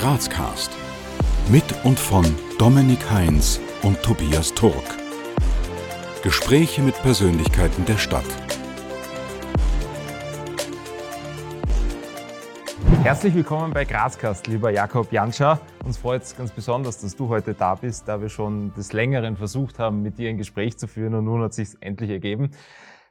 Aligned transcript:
Grazcast. 0.00 0.70
Mit 1.50 1.62
und 1.84 2.00
von 2.00 2.24
Dominik 2.58 3.10
Heinz 3.10 3.60
und 3.82 4.02
Tobias 4.02 4.54
Turk. 4.54 4.96
Gespräche 6.22 6.80
mit 6.80 6.94
Persönlichkeiten 7.02 7.84
der 7.84 7.98
Stadt. 7.98 8.24
Herzlich 13.02 13.34
willkommen 13.34 13.74
bei 13.74 13.84
Grazcast, 13.84 14.46
lieber 14.46 14.70
Jakob 14.70 15.12
Janscha. 15.12 15.60
Uns 15.84 15.98
freut 15.98 16.22
es 16.22 16.34
ganz 16.34 16.50
besonders, 16.50 16.98
dass 17.02 17.14
du 17.14 17.28
heute 17.28 17.52
da 17.52 17.74
bist, 17.74 18.08
da 18.08 18.22
wir 18.22 18.30
schon 18.30 18.72
des 18.72 18.94
Längeren 18.94 19.36
versucht 19.36 19.78
haben, 19.78 20.00
mit 20.00 20.16
dir 20.16 20.30
ein 20.30 20.38
Gespräch 20.38 20.78
zu 20.78 20.88
führen 20.88 21.12
und 21.12 21.26
nun 21.26 21.42
hat 21.42 21.50
es 21.50 21.56
sich 21.56 21.82
endlich 21.82 22.08
ergeben. 22.08 22.52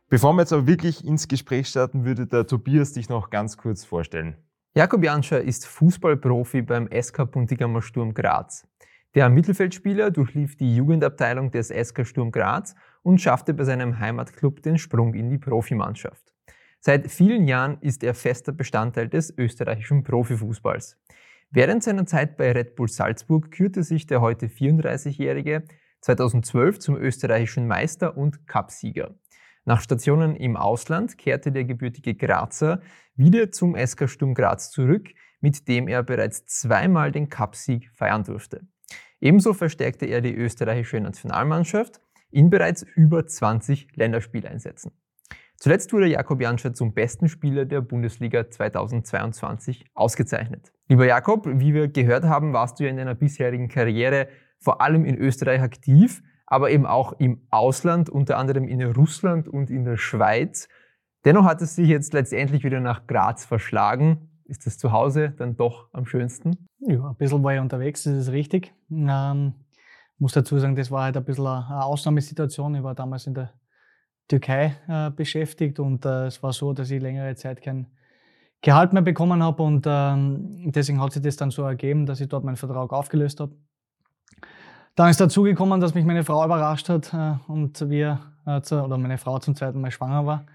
Bevor 0.09 0.33
wir 0.33 0.41
jetzt 0.41 0.53
aber 0.53 0.65
wirklich 0.65 1.05
ins 1.05 1.27
Gespräch 1.27 1.67
starten, 1.67 2.03
würde 2.03 2.25
der 2.25 2.47
Tobias 2.47 2.93
dich 2.93 3.09
noch 3.09 3.29
ganz 3.29 3.57
kurz 3.57 3.85
vorstellen. 3.85 4.37
Jakob 4.75 5.03
Janscher 5.03 5.41
ist 5.41 5.65
Fußballprofi 5.65 6.61
beim 6.61 6.87
SK 6.91 7.31
Puntigammer 7.31 7.81
Sturm 7.81 8.13
Graz. 8.13 8.67
Der 9.15 9.27
Mittelfeldspieler 9.27 10.11
durchlief 10.11 10.57
die 10.57 10.75
Jugendabteilung 10.75 11.49
des 11.49 11.69
SK 11.69 12.05
Sturm 12.05 12.29
Graz 12.29 12.75
und 13.01 13.19
schaffte 13.19 13.55
bei 13.55 13.63
seinem 13.63 13.99
Heimatclub 13.99 14.61
den 14.61 14.77
Sprung 14.77 15.15
in 15.15 15.31
die 15.31 15.39
Profimannschaft. 15.39 16.23
Seit 16.79 17.09
vielen 17.09 17.47
Jahren 17.47 17.79
ist 17.81 18.03
er 18.03 18.13
fester 18.13 18.51
Bestandteil 18.51 19.09
des 19.09 19.35
österreichischen 19.35 20.03
Profifußballs. 20.03 20.99
Während 21.49 21.81
seiner 21.81 22.05
Zeit 22.05 22.37
bei 22.37 22.51
Red 22.51 22.75
Bull 22.75 22.89
Salzburg 22.89 23.49
kürte 23.49 23.81
sich 23.81 24.05
der 24.05 24.21
heute 24.21 24.45
34-Jährige 24.45 25.63
2012 26.01 26.77
zum 26.77 26.95
österreichischen 26.95 27.65
Meister 27.65 28.15
und 28.15 28.45
Cupsieger. 28.47 29.15
Nach 29.65 29.81
Stationen 29.81 30.35
im 30.35 30.57
Ausland 30.57 31.17
kehrte 31.17 31.51
der 31.51 31.63
gebürtige 31.63 32.15
Grazer 32.15 32.81
wieder 33.19 33.51
zum 33.51 33.75
SK 33.75 34.09
Sturm 34.09 34.33
Graz 34.33 34.71
zurück, 34.71 35.09
mit 35.41 35.67
dem 35.67 35.87
er 35.89 36.03
bereits 36.03 36.45
zweimal 36.45 37.11
den 37.11 37.29
Cupsieg 37.29 37.91
feiern 37.93 38.23
durfte. 38.23 38.61
Ebenso 39.19 39.53
verstärkte 39.53 40.05
er 40.05 40.21
die 40.21 40.33
österreichische 40.33 41.01
Nationalmannschaft 41.01 41.99
in 42.31 42.49
bereits 42.49 42.83
über 42.95 43.27
20 43.27 43.89
Länderspieleinsätzen. 43.95 44.93
Zuletzt 45.57 45.91
wurde 45.91 46.07
Jakob 46.07 46.41
Janscher 46.41 46.73
zum 46.73 46.93
besten 46.93 47.27
Spieler 47.27 47.65
der 47.65 47.81
Bundesliga 47.81 48.49
2022 48.49 49.85
ausgezeichnet. 49.93 50.71
Lieber 50.87 51.05
Jakob, 51.05 51.45
wie 51.45 51.73
wir 51.73 51.89
gehört 51.89 52.23
haben, 52.23 52.53
warst 52.53 52.79
du 52.79 52.85
ja 52.85 52.89
in 52.89 52.95
deiner 52.95 53.15
bisherigen 53.15 53.67
Karriere 53.67 54.29
vor 54.59 54.79
allem 54.79 55.03
in 55.03 55.17
Österreich 55.17 55.61
aktiv, 55.61 56.23
aber 56.45 56.71
eben 56.71 56.85
auch 56.85 57.11
im 57.19 57.45
Ausland, 57.49 58.09
unter 58.09 58.37
anderem 58.37 58.69
in 58.69 58.81
Russland 58.81 59.49
und 59.49 59.69
in 59.69 59.83
der 59.83 59.97
Schweiz. 59.97 60.69
Dennoch 61.25 61.45
hat 61.45 61.61
es 61.61 61.75
sich 61.75 61.89
jetzt 61.89 62.13
letztendlich 62.13 62.63
wieder 62.63 62.79
nach 62.79 63.07
Graz 63.07 63.45
verschlagen. 63.45 64.29
Ist 64.45 64.65
das 64.65 64.77
zu 64.77 64.91
Hause 64.91 65.33
dann 65.37 65.57
doch 65.57 65.89
am 65.93 66.05
schönsten? 66.05 66.67
Ja, 66.79 67.09
ein 67.09 67.15
bisschen 67.15 67.43
war 67.43 67.53
ich 67.53 67.59
unterwegs, 67.59 68.03
das 68.03 68.13
ist 68.13 68.31
richtig. 68.31 68.73
Ähm, 68.89 69.53
muss 70.17 70.33
dazu 70.33 70.57
sagen, 70.57 70.75
das 70.75 70.91
war 70.91 71.03
halt 71.03 71.17
ein 71.17 71.23
bisschen 71.23 71.45
eine 71.45 71.83
Ausnahmesituation. 71.85 72.75
Ich 72.75 72.83
war 72.83 72.95
damals 72.95 73.27
in 73.27 73.33
der 73.33 73.53
Türkei 74.27 74.75
äh, 74.87 75.11
beschäftigt 75.11 75.79
und 75.79 76.05
äh, 76.05 76.27
es 76.27 76.41
war 76.41 76.53
so, 76.53 76.73
dass 76.73 76.89
ich 76.91 77.01
längere 77.01 77.35
Zeit 77.35 77.61
kein 77.61 77.87
Gehalt 78.61 78.91
mehr 78.91 79.01
bekommen 79.01 79.41
habe 79.41 79.63
und 79.63 79.85
ähm, 79.87 80.71
deswegen 80.71 81.01
hat 81.01 81.13
sich 81.13 81.21
das 81.21 81.37
dann 81.37 81.49
so 81.49 81.63
ergeben, 81.63 82.05
dass 82.05 82.19
ich 82.19 82.27
dort 82.27 82.43
meinen 82.43 82.57
Vertrag 82.57 82.91
aufgelöst 82.91 83.39
habe. 83.39 83.53
Dann 84.95 85.09
ist 85.09 85.21
dazu 85.21 85.43
gekommen, 85.43 85.79
dass 85.79 85.93
mich 85.93 86.03
meine 86.03 86.25
Frau 86.25 86.43
überrascht 86.43 86.89
hat 86.89 87.13
äh, 87.13 87.35
und 87.47 87.89
wir, 87.89 88.19
äh, 88.45 88.61
zu, 88.61 88.83
oder 88.83 88.97
meine 88.97 89.17
Frau 89.17 89.39
zum 89.39 89.55
zweiten 89.55 89.79
Mal 89.79 89.91
schwanger 89.91 90.25
war. 90.25 90.45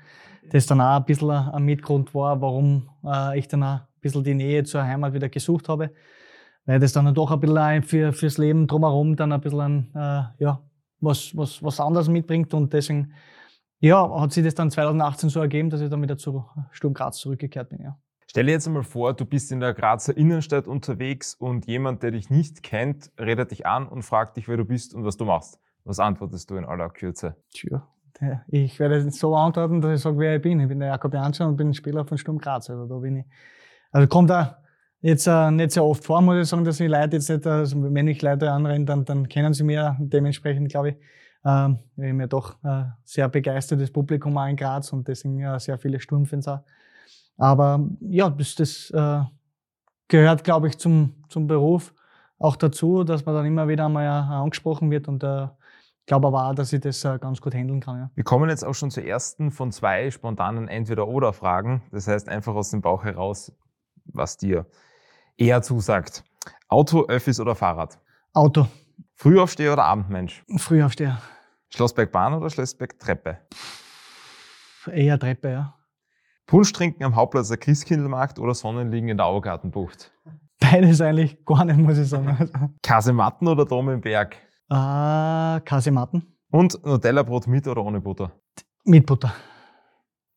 Das 0.50 0.66
dann 0.66 0.80
auch 0.80 0.96
ein 0.96 1.04
bisschen 1.04 1.30
ein 1.30 1.62
Mitgrund 1.64 2.14
war, 2.14 2.40
warum 2.40 2.88
äh, 3.04 3.38
ich 3.38 3.48
dann 3.48 3.62
auch 3.62 3.80
ein 3.80 4.00
bisschen 4.00 4.24
die 4.24 4.34
Nähe 4.34 4.64
zur 4.64 4.82
Heimat 4.82 5.12
wieder 5.14 5.28
gesucht 5.28 5.68
habe. 5.68 5.90
Weil 6.66 6.80
das 6.80 6.92
dann 6.92 7.12
doch 7.14 7.30
ein 7.30 7.40
bisschen 7.40 7.82
für, 7.82 8.12
fürs 8.12 8.38
Leben 8.38 8.66
drumherum 8.66 9.16
dann 9.16 9.32
ein 9.32 9.40
bisschen 9.40 9.90
ein, 9.94 10.34
ja, 10.38 10.62
was, 11.00 11.36
was, 11.36 11.62
was 11.62 11.78
anderes 11.78 12.08
mitbringt 12.08 12.54
und 12.54 12.72
deswegen 12.72 13.12
ja, 13.80 14.18
hat 14.18 14.32
sich 14.32 14.42
das 14.42 14.54
dann 14.54 14.70
2018 14.70 15.28
so 15.28 15.40
ergeben, 15.40 15.68
dass 15.68 15.82
ich 15.82 15.90
dann 15.90 16.00
wieder 16.00 16.16
zu 16.16 16.46
Sturm 16.70 16.94
Graz 16.94 17.18
zurückgekehrt 17.18 17.68
bin. 17.68 17.82
Ja. 17.82 17.98
Stell 18.26 18.46
dir 18.46 18.52
jetzt 18.52 18.66
einmal 18.66 18.82
vor, 18.82 19.12
du 19.12 19.26
bist 19.26 19.52
in 19.52 19.60
der 19.60 19.74
Grazer 19.74 20.16
Innenstadt 20.16 20.66
unterwegs 20.66 21.34
und 21.34 21.66
jemand, 21.66 22.02
der 22.02 22.12
dich 22.12 22.30
nicht 22.30 22.62
kennt, 22.62 23.12
redet 23.20 23.50
dich 23.50 23.66
an 23.66 23.86
und 23.86 24.02
fragt 24.02 24.36
dich, 24.36 24.48
wer 24.48 24.56
du 24.56 24.64
bist 24.64 24.94
und 24.94 25.04
was 25.04 25.16
du 25.16 25.24
machst. 25.24 25.60
Was 25.84 26.00
antwortest 26.00 26.50
du 26.50 26.56
in 26.56 26.64
aller 26.64 26.88
Kürze? 26.88 27.36
Tja, 27.52 27.86
ich 28.48 28.78
werde 28.78 29.10
so 29.10 29.34
antworten, 29.34 29.80
dass 29.80 29.96
ich 29.96 30.02
sage, 30.02 30.18
wer 30.18 30.36
ich 30.36 30.42
bin. 30.42 30.60
Ich 30.60 30.68
bin 30.68 30.80
der 30.80 30.88
Jakob 30.88 31.12
Janscher 31.12 31.48
und 31.48 31.56
bin 31.56 31.74
Spieler 31.74 32.04
von 32.04 32.16
Sturm 32.18 32.38
Graz. 32.38 32.70
Also 32.70 32.86
da 32.86 32.96
bin 32.96 33.16
ich. 33.18 33.24
Also 33.90 34.08
kommt 34.08 34.30
da 34.30 34.58
jetzt 35.00 35.26
äh, 35.26 35.50
nicht 35.50 35.72
sehr 35.72 35.84
oft 35.84 36.04
vor, 36.04 36.22
muss 36.22 36.36
ich 36.36 36.48
sagen, 36.48 36.64
dass 36.64 36.80
ich 36.80 36.88
Leute 36.88 37.16
jetzt 37.16 37.28
nicht, 37.28 37.46
also 37.46 37.76
wenn 37.92 38.08
ich 38.08 38.22
Leute 38.22 38.50
anrenne, 38.50 38.84
dann, 38.84 39.04
dann 39.04 39.28
kennen 39.28 39.52
sie 39.52 39.64
mir 39.64 39.96
dementsprechend, 40.00 40.70
glaube 40.70 40.90
ich. 40.90 40.96
Ähm, 41.44 41.78
ich 41.96 42.02
bin 42.02 42.20
ja 42.20 42.26
doch 42.26 42.56
äh, 42.64 42.84
sehr 43.04 43.28
begeistertes 43.28 43.92
Publikum 43.92 44.36
auch 44.38 44.46
in 44.46 44.56
Graz 44.56 44.92
und 44.92 45.06
deswegen 45.06 45.40
äh, 45.40 45.60
sehr 45.60 45.78
viele 45.78 46.00
Sturmfans 46.00 46.48
auch. 46.48 46.60
Aber 47.36 47.86
ja, 48.00 48.30
das, 48.30 48.54
das 48.54 48.90
äh, 48.90 49.22
gehört, 50.08 50.42
glaube 50.44 50.68
ich, 50.68 50.78
zum, 50.78 51.14
zum 51.28 51.46
Beruf 51.46 51.92
auch 52.38 52.56
dazu, 52.56 53.04
dass 53.04 53.26
man 53.26 53.34
dann 53.34 53.46
immer 53.46 53.68
wieder 53.68 53.86
einmal 53.86 54.06
angesprochen 54.06 54.90
wird 54.90 55.08
und 55.08 55.22
äh, 55.22 55.48
glaube 56.06 56.28
aber 56.28 56.48
auch, 56.48 56.54
dass 56.54 56.72
ich 56.72 56.80
das 56.80 57.04
äh, 57.04 57.18
ganz 57.18 57.40
gut 57.40 57.54
handeln 57.54 57.80
kann. 57.80 57.98
Ja. 57.98 58.10
Wir 58.14 58.24
kommen 58.24 58.50
jetzt 58.50 58.64
auch 58.64 58.74
schon 58.74 58.90
zur 58.90 59.04
ersten 59.04 59.50
von 59.50 59.72
zwei 59.72 60.10
spontanen 60.10 60.68
Entweder-Oder-Fragen. 60.68 61.82
Das 61.90 62.08
heißt 62.08 62.28
einfach 62.28 62.54
aus 62.54 62.70
dem 62.70 62.82
Bauch 62.82 63.04
heraus, 63.04 63.52
was 64.06 64.36
dir 64.36 64.66
eher 65.36 65.62
zusagt. 65.62 66.24
Auto, 66.68 67.06
Öffis 67.06 67.40
oder 67.40 67.54
Fahrrad? 67.54 67.98
Auto. 68.32 68.66
Frühaufsteher 69.14 69.72
oder 69.72 69.84
Abendmensch? 69.84 70.44
Frühaufsteher. 70.56 71.20
Schlossberg 71.70 72.12
Bahn 72.12 72.34
oder 72.34 72.50
Schlossberg 72.50 72.98
Treppe? 72.98 73.38
Eher 74.92 75.18
Treppe, 75.18 75.50
ja. 75.50 75.74
Punsch 76.46 76.72
trinken 76.72 77.04
am 77.04 77.16
Hauptplatz 77.16 77.48
der 77.48 77.56
Christkindlmarkt 77.56 78.38
oder 78.38 78.54
Sonnenliegen 78.54 79.08
in 79.08 79.16
der 79.16 79.26
Augartenbucht? 79.26 80.12
Beides 80.60 81.00
eigentlich 81.00 81.42
gar 81.44 81.64
nicht, 81.64 81.78
muss 81.78 81.98
ich 81.98 82.08
sagen. 82.08 82.76
Kasematten 82.82 83.48
oder 83.48 83.64
Dom 83.64 83.88
im 83.88 84.00
Berg? 84.00 84.36
Äh, 84.74 85.60
Kasematten. 85.60 86.36
Und 86.50 86.84
Nutella-Brot 86.84 87.46
mit 87.46 87.68
oder 87.68 87.84
ohne 87.84 88.00
Butter? 88.00 88.32
Mit 88.84 89.06
Butter. 89.06 89.32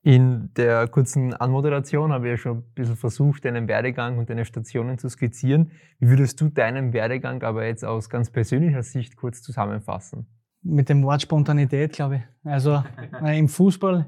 In 0.04 0.54
der 0.56 0.88
kurzen 0.88 1.34
Anmoderation 1.34 2.14
habe 2.14 2.28
ich 2.28 2.32
ja 2.32 2.38
schon 2.38 2.58
ein 2.60 2.74
bisschen 2.76 2.96
versucht, 2.96 3.46
deinen 3.46 3.68
Werdegang 3.68 4.20
und 4.20 4.30
deine 4.30 4.46
Stationen 4.46 5.00
zu 5.00 5.10
skizzieren. 5.10 5.72
Wie 6.00 6.10
würdest 6.10 6.40
du 6.40 6.50
deinen 6.50 6.94
Werdegang 6.94 7.42
aber 7.42 7.66
jetzt 7.66 7.84
aus 7.84 8.10
ganz 8.10 8.30
persönlicher 8.30 8.84
Sicht 8.84 9.18
kurz 9.18 9.42
zusammenfassen? 9.42 10.28
Mit 10.62 10.88
dem 10.90 11.04
Wort 11.04 11.24
Spontanität, 11.24 11.94
glaube 11.94 12.18
ich. 12.18 12.22
Also 12.44 12.84
äh, 13.24 13.40
im 13.40 13.48
Fußball 13.48 14.06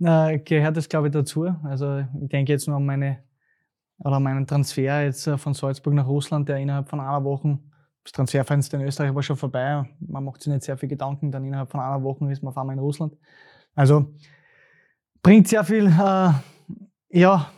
äh, 0.00 0.38
gehört 0.38 0.76
das, 0.76 0.86
glaube 0.86 1.08
ich, 1.08 1.14
dazu. 1.14 1.46
Also 1.64 2.04
ich 2.20 2.28
denke 2.28 2.52
jetzt 2.52 2.68
nur 2.68 2.76
an 2.76 2.84
meine 2.84 3.24
oder 4.00 4.20
meinen 4.20 4.46
Transfer 4.46 5.02
jetzt 5.02 5.26
äh, 5.26 5.38
von 5.38 5.54
Salzburg 5.54 5.94
nach 5.94 6.06
Russland, 6.06 6.46
der 6.46 6.58
innerhalb 6.58 6.90
von 6.90 7.00
einer 7.00 7.24
Woche, 7.24 7.58
das 8.06 8.12
Transferfenster 8.12 8.78
in 8.78 8.86
Österreich 8.86 9.12
war 9.12 9.22
schon 9.22 9.36
vorbei, 9.36 9.84
man 9.98 10.24
macht 10.24 10.40
sich 10.40 10.52
nicht 10.52 10.62
sehr 10.62 10.76
viel 10.78 10.88
Gedanken, 10.88 11.32
dann 11.32 11.44
innerhalb 11.44 11.72
von 11.72 11.80
einer 11.80 12.02
Woche 12.04 12.30
ist 12.30 12.40
man 12.40 12.50
auf 12.50 12.58
einmal 12.58 12.76
in 12.76 12.80
Russland. 12.80 13.16
Also 13.74 14.14
bringt 15.22 15.48
sehr 15.48 15.64
viel 15.64 15.86
äh, 15.86 16.30
ja, 17.10 17.50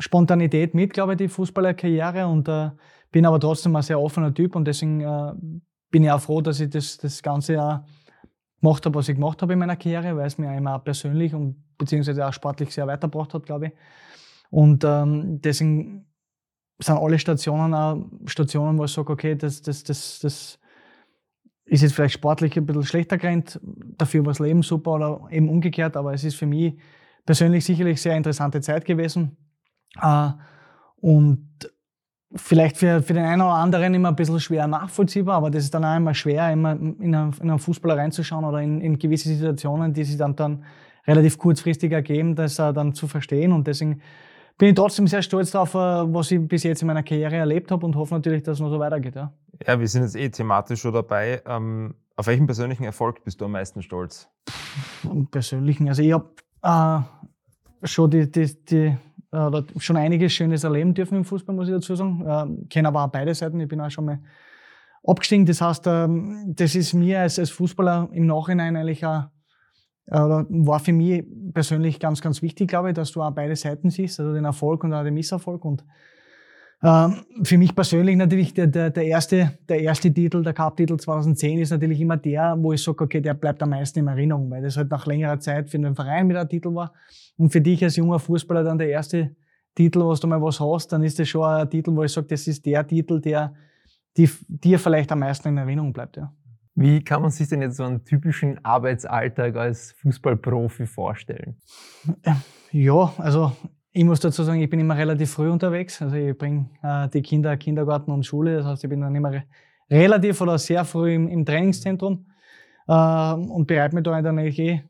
Spontanität 0.00 0.74
mit, 0.74 0.92
glaube 0.92 1.12
ich, 1.12 1.18
die 1.18 1.28
Fußballerkarriere 1.28 2.26
und 2.26 2.48
äh, 2.48 2.70
bin 3.12 3.24
aber 3.26 3.38
trotzdem 3.38 3.76
ein 3.76 3.82
sehr 3.82 4.00
offener 4.00 4.34
Typ 4.34 4.56
und 4.56 4.64
deswegen 4.64 5.02
äh, 5.02 5.32
bin 5.90 6.02
ich 6.02 6.10
auch 6.10 6.20
froh, 6.20 6.40
dass 6.40 6.58
ich 6.58 6.70
das, 6.70 6.98
das 6.98 7.22
Ganze 7.22 7.52
ja 7.54 7.84
gemacht 8.60 8.84
habe, 8.84 8.96
was 8.96 9.08
ich 9.08 9.14
gemacht 9.14 9.40
habe 9.40 9.52
in 9.52 9.60
meiner 9.60 9.76
Karriere, 9.76 10.16
weil 10.16 10.26
es 10.26 10.36
mir 10.36 10.56
immer 10.56 10.76
auch 10.76 10.84
persönlich 10.84 11.32
und 11.32 11.62
beziehungsweise 11.78 12.26
auch 12.26 12.32
sportlich 12.32 12.74
sehr 12.74 12.88
weitergebracht 12.88 13.34
hat, 13.34 13.46
glaube 13.46 13.66
ich. 13.66 13.72
Und 14.50 14.82
ähm, 14.84 15.40
deswegen 15.40 16.11
sind 16.78 16.98
alle 16.98 17.18
Stationen 17.18 17.74
auch 17.74 18.04
Stationen, 18.26 18.78
wo 18.78 18.84
ich 18.84 18.92
sage, 18.92 19.12
okay, 19.12 19.34
das, 19.34 19.62
das, 19.62 19.84
das, 19.84 20.18
das 20.20 20.58
ist 21.64 21.82
jetzt 21.82 21.94
vielleicht 21.94 22.14
sportlich 22.14 22.56
ein 22.56 22.66
bisschen 22.66 22.84
schlechter 22.84 23.18
gerannt, 23.18 23.60
dafür 23.62 24.24
war 24.24 24.32
das 24.32 24.40
Leben 24.40 24.62
super 24.62 24.92
oder 24.92 25.20
eben 25.30 25.48
umgekehrt, 25.48 25.96
aber 25.96 26.12
es 26.12 26.24
ist 26.24 26.36
für 26.36 26.46
mich 26.46 26.74
persönlich 27.24 27.64
sicherlich 27.64 28.00
sehr 28.00 28.16
interessante 28.16 28.60
Zeit 28.60 28.84
gewesen. 28.84 29.36
Äh, 30.00 30.30
und 30.96 31.48
vielleicht 32.34 32.76
für, 32.76 33.02
für 33.02 33.14
den 33.14 33.24
einen 33.24 33.42
oder 33.42 33.54
anderen 33.54 33.94
immer 33.94 34.08
ein 34.08 34.16
bisschen 34.16 34.40
schwer 34.40 34.66
nachvollziehbar, 34.66 35.36
aber 35.36 35.50
das 35.50 35.64
ist 35.64 35.74
dann 35.74 35.84
auch 35.84 35.96
immer 35.96 36.14
schwer, 36.14 36.50
immer 36.52 36.72
in 36.72 37.14
einen, 37.14 37.32
in 37.32 37.50
einen 37.50 37.58
Fußballer 37.58 37.96
reinzuschauen 37.96 38.44
oder 38.44 38.60
in, 38.62 38.80
in 38.80 38.98
gewisse 38.98 39.28
Situationen, 39.28 39.92
die 39.92 40.04
sich 40.04 40.16
dann, 40.16 40.34
dann 40.36 40.64
relativ 41.06 41.38
kurzfristig 41.38 41.92
ergeben, 41.92 42.34
das 42.34 42.56
dann 42.56 42.94
zu 42.94 43.06
verstehen. 43.06 43.52
Und 43.52 43.66
deswegen 43.66 44.00
bin 44.62 44.68
ich 44.68 44.74
trotzdem 44.76 45.08
sehr 45.08 45.22
stolz 45.22 45.50
darauf, 45.50 45.74
uh, 45.74 46.14
was 46.14 46.30
ich 46.30 46.38
bis 46.46 46.62
jetzt 46.62 46.82
in 46.82 46.86
meiner 46.86 47.02
Karriere 47.02 47.34
erlebt 47.34 47.72
habe 47.72 47.84
und 47.84 47.96
hoffe 47.96 48.14
natürlich, 48.14 48.44
dass 48.44 48.58
es 48.58 48.60
noch 48.60 48.70
so 48.70 48.78
weitergeht. 48.78 49.16
Ja, 49.16 49.32
ja 49.66 49.80
wir 49.80 49.88
sind 49.88 50.02
jetzt 50.02 50.14
eh 50.14 50.28
thematisch 50.28 50.82
schon 50.82 50.94
dabei. 50.94 51.42
Ähm, 51.46 51.96
auf 52.14 52.28
welchen 52.28 52.46
persönlichen 52.46 52.84
Erfolg 52.84 53.24
bist 53.24 53.40
du 53.40 53.46
am 53.46 53.50
meisten 53.50 53.82
stolz? 53.82 54.28
Persönlichen, 55.32 55.88
also 55.88 56.00
ich 56.00 56.12
habe 56.12 56.30
uh, 56.64 57.02
schon 57.84 58.08
die, 58.12 58.30
die, 58.30 58.64
die 58.64 58.96
äh, 59.32 59.62
schon 59.78 59.96
einiges 59.96 60.32
Schönes 60.32 60.62
erleben 60.62 60.94
dürfen 60.94 61.16
im 61.16 61.24
Fußball, 61.24 61.56
muss 61.56 61.66
ich 61.66 61.74
dazu 61.74 61.96
sagen. 61.96 62.24
Äh, 62.24 62.68
kenne 62.68 62.86
aber 62.86 63.04
auch 63.04 63.08
beide 63.08 63.34
Seiten. 63.34 63.58
Ich 63.58 63.66
bin 63.66 63.80
auch 63.80 63.90
schon 63.90 64.04
mal 64.04 64.20
abgestiegen. 65.04 65.44
Das 65.44 65.60
heißt, 65.60 65.88
ähm, 65.88 66.54
das 66.54 66.76
ist 66.76 66.92
mir 66.92 67.22
als, 67.22 67.36
als 67.36 67.50
Fußballer 67.50 68.10
im 68.12 68.26
Nachhinein 68.26 68.76
eigentlich 68.76 69.04
auch, 69.04 69.22
äh, 69.22 69.24
war 70.06 70.80
für 70.80 70.92
mich 70.92 71.24
persönlich 71.54 72.00
ganz, 72.00 72.20
ganz 72.20 72.42
wichtig, 72.42 72.68
glaube 72.68 72.90
ich, 72.90 72.94
dass 72.94 73.12
du 73.12 73.22
auch 73.22 73.30
beide 73.30 73.56
Seiten 73.56 73.90
siehst, 73.90 74.18
also 74.20 74.32
den 74.34 74.44
Erfolg 74.44 74.84
und 74.84 74.92
auch 74.92 75.04
den 75.04 75.14
Misserfolg. 75.14 75.64
Und 75.64 75.84
ähm, 76.82 77.24
für 77.44 77.58
mich 77.58 77.74
persönlich 77.74 78.16
natürlich 78.16 78.54
der, 78.54 78.66
der, 78.66 78.90
der, 78.90 79.04
erste, 79.04 79.56
der 79.68 79.80
erste 79.80 80.12
Titel, 80.12 80.42
der 80.42 80.52
Cup-Titel 80.52 80.96
2010 80.96 81.60
ist 81.60 81.70
natürlich 81.70 82.00
immer 82.00 82.16
der, 82.16 82.56
wo 82.58 82.72
ich 82.72 82.82
sage, 82.82 83.04
okay, 83.04 83.20
der 83.20 83.34
bleibt 83.34 83.62
am 83.62 83.70
meisten 83.70 84.00
in 84.00 84.08
Erinnerung, 84.08 84.50
weil 84.50 84.62
das 84.62 84.76
halt 84.76 84.90
nach 84.90 85.06
längerer 85.06 85.38
Zeit 85.38 85.70
für 85.70 85.78
den 85.78 85.94
Verein 85.94 86.28
wieder 86.28 86.40
ein 86.40 86.48
Titel 86.48 86.74
war. 86.74 86.92
Und 87.36 87.50
für 87.50 87.60
dich 87.60 87.84
als 87.84 87.96
junger 87.96 88.18
Fußballer 88.18 88.64
dann 88.64 88.78
der 88.78 88.88
erste 88.88 89.36
Titel, 89.76 90.00
wo 90.00 90.12
du 90.14 90.26
mal 90.26 90.42
was 90.42 90.58
hast, 90.58 90.92
dann 90.92 91.04
ist 91.04 91.18
das 91.18 91.28
schon 91.28 91.44
ein 91.44 91.70
Titel, 91.70 91.94
wo 91.94 92.02
ich 92.02 92.12
sage, 92.12 92.26
das 92.26 92.46
ist 92.48 92.66
der 92.66 92.84
Titel, 92.86 93.20
der 93.20 93.54
dir 94.16 94.78
vielleicht 94.78 95.10
am 95.12 95.20
meisten 95.20 95.48
in 95.48 95.58
Erinnerung 95.58 95.92
bleibt. 95.92 96.16
Ja. 96.16 96.34
Wie 96.74 97.04
kann 97.04 97.22
man 97.22 97.30
sich 97.30 97.48
denn 97.48 97.60
jetzt 97.60 97.76
so 97.76 97.84
einen 97.84 98.04
typischen 98.04 98.64
Arbeitsalltag 98.64 99.56
als 99.56 99.92
Fußballprofi 99.92 100.86
vorstellen? 100.86 101.56
Ja, 102.70 103.12
also 103.18 103.52
ich 103.92 104.04
muss 104.04 104.20
dazu 104.20 104.42
sagen, 104.42 104.60
ich 104.62 104.70
bin 104.70 104.80
immer 104.80 104.96
relativ 104.96 105.32
früh 105.32 105.50
unterwegs. 105.50 106.00
Also 106.00 106.16
ich 106.16 106.36
bringe 106.36 106.70
äh, 106.82 107.08
die 107.08 107.20
Kinder 107.20 107.56
Kindergarten 107.58 108.10
und 108.10 108.24
Schule. 108.24 108.56
Das 108.56 108.66
heißt, 108.66 108.84
ich 108.84 108.90
bin 108.90 109.02
dann 109.02 109.14
immer 109.14 109.32
re 109.32 109.44
relativ 109.90 110.40
oder 110.40 110.56
sehr 110.56 110.86
früh 110.86 111.14
im, 111.14 111.28
im 111.28 111.44
Trainingszentrum 111.44 112.24
äh, 112.88 113.32
und 113.34 113.66
bereite 113.66 113.94
mich 113.94 114.04
da 114.04 114.32
Nähe 114.32 114.48
eh, 114.48 114.82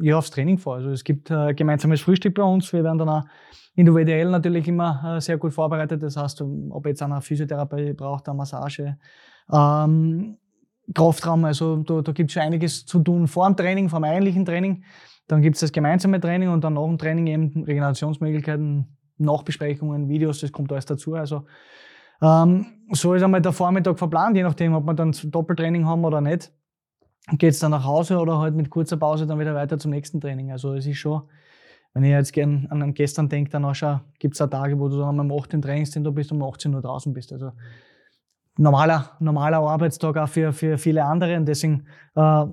ja, 0.00 0.16
aufs 0.16 0.30
Training 0.30 0.56
vor. 0.56 0.76
Also 0.76 0.90
es 0.90 1.04
gibt 1.04 1.30
äh, 1.30 1.52
gemeinsames 1.52 2.00
Frühstück 2.00 2.34
bei 2.34 2.42
uns. 2.42 2.72
Wir 2.72 2.82
werden 2.82 2.96
dann 2.96 3.10
auch 3.10 3.24
individuell 3.74 4.30
natürlich 4.30 4.66
immer 4.68 5.16
äh, 5.16 5.20
sehr 5.20 5.36
gut 5.36 5.52
vorbereitet. 5.52 6.02
Das 6.02 6.16
heißt, 6.16 6.42
ob 6.70 6.86
jetzt 6.86 7.02
einer 7.02 7.20
Physiotherapie 7.20 7.92
braucht, 7.92 8.26
eine 8.26 8.38
Massage, 8.38 8.96
ähm, 9.52 10.38
Kraftraum. 10.94 11.44
Also 11.44 11.76
da, 11.76 12.02
da 12.02 12.12
gibt 12.12 12.30
es 12.30 12.34
schon 12.34 12.42
einiges 12.42 12.86
zu 12.86 13.00
tun 13.00 13.26
vor 13.28 13.46
dem 13.46 13.56
Training, 13.56 13.88
vor 13.88 14.00
dem 14.00 14.04
eigentlichen 14.04 14.44
Training. 14.44 14.84
Dann 15.28 15.42
gibt 15.42 15.56
es 15.56 15.60
das 15.60 15.72
gemeinsame 15.72 16.20
Training 16.20 16.50
und 16.50 16.62
dann 16.62 16.74
nach 16.74 16.86
dem 16.86 16.98
Training 16.98 17.26
eben 17.26 17.64
Regenerationsmöglichkeiten, 17.64 18.96
Nachbesprechungen, 19.18 20.08
Videos, 20.08 20.40
das 20.40 20.52
kommt 20.52 20.70
alles 20.70 20.86
dazu. 20.86 21.14
Also 21.14 21.46
ähm, 22.22 22.66
so 22.92 23.14
ist 23.14 23.22
einmal 23.22 23.42
der 23.42 23.52
Vormittag 23.52 23.98
verplant, 23.98 24.36
je 24.36 24.42
nachdem, 24.42 24.74
ob 24.74 24.84
wir 24.84 24.94
dann 24.94 25.12
Doppeltraining 25.24 25.86
haben 25.86 26.04
oder 26.04 26.20
nicht. 26.20 26.52
Geht 27.32 27.50
es 27.50 27.58
dann 27.58 27.72
nach 27.72 27.84
Hause 27.84 28.18
oder 28.18 28.38
halt 28.38 28.54
mit 28.54 28.70
kurzer 28.70 28.96
Pause 28.96 29.26
dann 29.26 29.40
wieder 29.40 29.54
weiter 29.54 29.78
zum 29.78 29.90
nächsten 29.90 30.20
Training. 30.20 30.52
Also 30.52 30.74
es 30.74 30.86
ist 30.86 30.98
schon, 30.98 31.22
wenn 31.92 32.04
ich 32.04 32.10
jetzt 32.10 32.32
gern 32.32 32.68
an 32.70 32.94
gestern 32.94 33.28
denke, 33.28 33.50
dann 33.50 33.64
auch 33.64 33.74
schon, 33.74 34.00
gibt 34.20 34.38
es 34.38 34.50
Tage, 34.50 34.78
wo 34.78 34.88
du 34.88 34.98
dann 34.98 35.18
um 35.18 35.32
8 35.32 35.54
im 35.54 35.62
Trainingszentrum 35.62 36.14
bist 36.14 36.30
und 36.30 36.40
um 36.40 36.48
18 36.48 36.72
Uhr 36.72 36.82
draußen 36.82 37.12
bist. 37.12 37.32
Also 37.32 37.50
normaler, 38.58 39.16
normaler 39.20 39.58
Arbeitstag 39.58 40.16
auch 40.16 40.28
für, 40.28 40.52
für 40.52 40.78
viele 40.78 41.04
andere. 41.04 41.36
Und 41.36 41.46
deswegen 41.46 41.86
äh, 42.14 42.46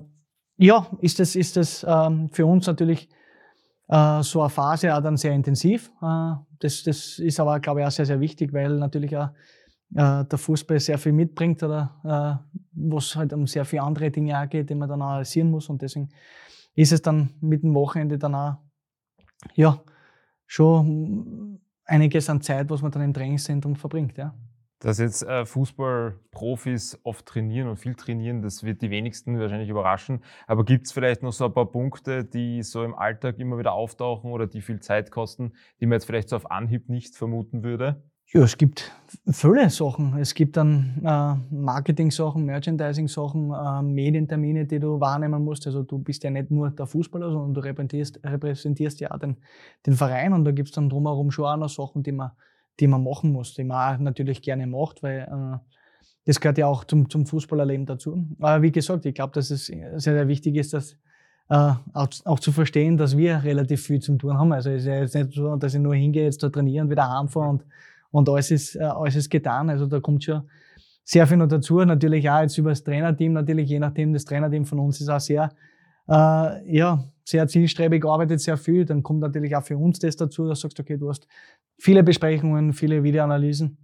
ja, 0.56 0.86
ist 1.00 1.18
das, 1.18 1.36
ist 1.36 1.56
das 1.56 1.84
ähm, 1.88 2.28
für 2.30 2.46
uns 2.46 2.66
natürlich 2.66 3.08
äh, 3.88 4.22
so 4.22 4.40
eine 4.40 4.50
Phase 4.50 4.94
auch 4.94 5.00
dann 5.00 5.16
sehr 5.16 5.32
intensiv. 5.32 5.90
Äh, 6.02 6.34
das, 6.60 6.82
das 6.84 7.18
ist 7.18 7.40
aber, 7.40 7.60
glaube 7.60 7.80
ich, 7.80 7.86
auch 7.86 7.90
sehr, 7.90 8.06
sehr 8.06 8.20
wichtig, 8.20 8.52
weil 8.52 8.78
natürlich 8.78 9.16
auch 9.16 9.30
äh, 9.94 10.24
der 10.24 10.38
Fußball 10.38 10.78
sehr 10.80 10.98
viel 10.98 11.12
mitbringt 11.12 11.62
oder 11.62 12.40
äh, 12.52 12.56
wo 12.72 12.98
es 12.98 13.16
halt 13.16 13.32
um 13.32 13.46
sehr 13.46 13.64
viele 13.64 13.82
andere 13.82 14.10
Dinge 14.10 14.38
auch 14.38 14.48
geht, 14.48 14.70
die 14.70 14.74
man 14.74 14.88
dann 14.88 15.02
analysieren 15.02 15.50
muss. 15.50 15.68
Und 15.68 15.82
deswegen 15.82 16.08
ist 16.74 16.92
es 16.92 17.02
dann 17.02 17.30
mit 17.40 17.62
dem 17.62 17.74
Wochenende 17.74 18.18
dann 18.18 18.34
auch, 18.34 18.56
ja, 19.54 19.80
schon 20.46 21.60
einiges 21.84 22.30
an 22.30 22.40
Zeit, 22.40 22.70
was 22.70 22.82
man 22.82 22.90
dann 22.90 23.02
im 23.02 23.14
Trainingszentrum 23.14 23.76
verbringt. 23.76 24.16
Ja. 24.16 24.34
Dass 24.84 24.98
jetzt 24.98 25.22
äh, 25.22 25.46
Fußballprofis 25.46 27.00
oft 27.04 27.24
trainieren 27.24 27.68
und 27.68 27.78
viel 27.78 27.94
trainieren, 27.94 28.42
das 28.42 28.64
wird 28.64 28.82
die 28.82 28.90
wenigsten 28.90 29.40
wahrscheinlich 29.40 29.70
überraschen. 29.70 30.20
Aber 30.46 30.62
gibt 30.62 30.84
es 30.84 30.92
vielleicht 30.92 31.22
noch 31.22 31.32
so 31.32 31.46
ein 31.46 31.54
paar 31.54 31.72
Punkte, 31.72 32.22
die 32.22 32.62
so 32.62 32.84
im 32.84 32.94
Alltag 32.94 33.38
immer 33.38 33.56
wieder 33.56 33.72
auftauchen 33.72 34.30
oder 34.30 34.46
die 34.46 34.60
viel 34.60 34.80
Zeit 34.80 35.10
kosten, 35.10 35.54
die 35.80 35.86
man 35.86 35.94
jetzt 35.94 36.04
vielleicht 36.04 36.28
so 36.28 36.36
auf 36.36 36.50
Anhieb 36.50 36.90
nicht 36.90 37.16
vermuten 37.16 37.64
würde? 37.64 38.02
Ja, 38.26 38.42
es 38.42 38.58
gibt 38.58 38.92
viele 39.30 39.70
Sachen. 39.70 40.18
Es 40.18 40.34
gibt 40.34 40.58
dann 40.58 41.00
äh, 41.02 41.54
Marketing-Sachen, 41.54 42.44
Merchandising-Sachen, 42.44 43.52
äh, 43.52 43.82
Medientermine, 43.82 44.66
die 44.66 44.80
du 44.80 45.00
wahrnehmen 45.00 45.42
musst. 45.44 45.66
Also 45.66 45.82
du 45.82 45.98
bist 45.98 46.24
ja 46.24 46.30
nicht 46.30 46.50
nur 46.50 46.68
der 46.68 46.86
Fußballer, 46.86 47.30
sondern 47.30 47.54
du 47.54 47.60
repräsentierst, 47.62 48.20
repräsentierst 48.22 49.00
ja 49.00 49.12
auch 49.12 49.18
den, 49.18 49.38
den 49.86 49.94
Verein 49.94 50.34
und 50.34 50.44
da 50.44 50.50
gibt 50.50 50.68
es 50.68 50.74
dann 50.74 50.90
drumherum 50.90 51.30
schon 51.30 51.46
auch 51.46 51.56
noch 51.56 51.70
Sachen, 51.70 52.02
die 52.02 52.12
man 52.12 52.32
die 52.80 52.86
man 52.86 53.04
machen 53.04 53.32
muss, 53.32 53.54
die 53.54 53.64
man 53.64 53.94
auch 53.94 53.98
natürlich 54.00 54.42
gerne 54.42 54.66
macht, 54.66 55.02
weil 55.02 55.20
äh, 55.20 55.58
das 56.26 56.40
gehört 56.40 56.58
ja 56.58 56.66
auch 56.66 56.84
zum, 56.84 57.08
zum 57.10 57.26
Fußballerleben 57.26 57.86
dazu. 57.86 58.26
Aber 58.40 58.62
wie 58.62 58.72
gesagt, 58.72 59.04
ich 59.06 59.14
glaube, 59.14 59.32
dass 59.32 59.50
es 59.50 59.66
sehr, 59.66 60.00
sehr 60.00 60.28
wichtig 60.28 60.56
ist, 60.56 60.72
dass 60.72 60.96
äh, 61.50 61.72
auch, 61.92 62.08
auch, 62.24 62.40
zu 62.40 62.52
verstehen, 62.52 62.96
dass 62.96 63.16
wir 63.16 63.42
relativ 63.44 63.82
viel 63.82 64.00
zum 64.00 64.18
tun 64.18 64.38
haben. 64.38 64.52
Also 64.52 64.70
es 64.70 64.82
ist 64.82 64.86
ja 64.86 65.00
jetzt 65.00 65.14
nicht 65.14 65.34
so, 65.34 65.54
dass 65.56 65.74
ich 65.74 65.80
nur 65.80 65.94
hingehe, 65.94 66.24
jetzt 66.24 66.42
da 66.42 66.48
trainieren, 66.48 66.88
wieder 66.88 67.10
heimfahre 67.10 67.50
und, 67.50 67.64
und 68.10 68.28
alles, 68.28 68.50
ist, 68.50 68.76
äh, 68.76 68.84
alles 68.84 69.16
ist 69.16 69.28
getan. 69.28 69.68
Also 69.68 69.86
da 69.86 70.00
kommt 70.00 70.24
schon 70.24 70.42
sehr 71.04 71.26
viel 71.26 71.36
noch 71.36 71.48
dazu. 71.48 71.84
Natürlich 71.84 72.28
auch 72.30 72.40
jetzt 72.40 72.56
über 72.56 72.70
das 72.70 72.82
Trainerteam, 72.82 73.34
natürlich 73.34 73.68
je 73.68 73.78
nachdem, 73.78 74.14
das 74.14 74.24
Trainerteam 74.24 74.64
von 74.64 74.78
uns 74.78 75.00
ist 75.00 75.08
auch 75.10 75.20
sehr, 75.20 75.50
äh, 76.08 76.74
ja, 76.74 77.04
sehr 77.24 77.48
zielstrebig, 77.48 78.04
arbeitet 78.04 78.40
sehr 78.40 78.56
viel. 78.56 78.84
Dann 78.84 79.02
kommt 79.02 79.20
natürlich 79.20 79.56
auch 79.56 79.64
für 79.64 79.76
uns 79.76 79.98
das 79.98 80.16
dazu, 80.16 80.46
dass 80.46 80.60
du 80.60 80.68
sagst, 80.68 80.80
okay, 80.80 80.96
du 80.96 81.08
hast 81.08 81.26
viele 81.78 82.02
Besprechungen, 82.02 82.72
viele 82.72 83.02
Videoanalysen. 83.02 83.78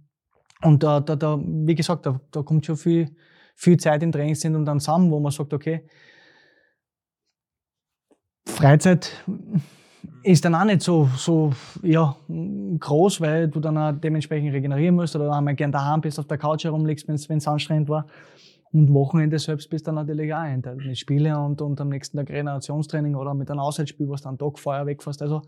Und 0.61 0.83
da, 0.83 0.99
da, 0.99 1.15
da 1.15 1.39
wie 1.43 1.75
gesagt, 1.75 2.05
da, 2.05 2.21
da 2.31 2.43
kommt 2.43 2.65
schon 2.65 2.77
viel, 2.77 3.15
viel 3.55 3.77
Zeit 3.77 4.03
im 4.03 4.11
Trainingszentrum 4.11 4.63
dann 4.63 4.79
zusammen, 4.79 5.09
wo 5.09 5.19
man 5.19 5.31
sagt, 5.31 5.53
okay, 5.53 5.85
Freizeit 8.45 9.11
ist 10.23 10.45
dann 10.45 10.55
auch 10.55 10.65
nicht 10.65 10.81
so, 10.81 11.09
so 11.17 11.51
ja, 11.81 12.15
groß, 12.79 13.21
weil 13.21 13.47
du 13.47 13.59
dann 13.59 13.77
auch 13.77 13.91
dementsprechend 13.93 14.53
regenerieren 14.53 14.95
musst 14.95 15.15
oder 15.15 15.31
einmal 15.31 15.55
gern 15.55 15.71
daheim 15.71 16.01
bist, 16.01 16.19
auf 16.19 16.27
der 16.27 16.37
Couch 16.37 16.63
herumliegst, 16.63 17.07
wenn 17.07 17.15
es 17.15 17.47
anstrengend 17.47 17.89
war. 17.89 18.05
Und 18.73 18.93
Wochenende 18.93 19.37
selbst 19.37 19.69
bist 19.69 19.87
dann 19.87 19.95
natürlich 19.95 20.33
auch 20.33 20.39
einteilt 20.39 20.77
mit 20.85 20.97
Spiele 20.97 21.37
und, 21.37 21.61
und 21.61 21.79
am 21.81 21.89
nächsten 21.89 22.17
Tag 22.17 22.29
Regenerationstraining 22.29 23.15
oder 23.15 23.33
mit 23.33 23.51
einem 23.51 23.59
Auswärtsspiel, 23.59 24.07
du 24.07 24.15
dann 24.15 24.37
Tag 24.37 24.57
vorher 24.57 24.85
wegfährst. 24.85 25.21
Also 25.21 25.41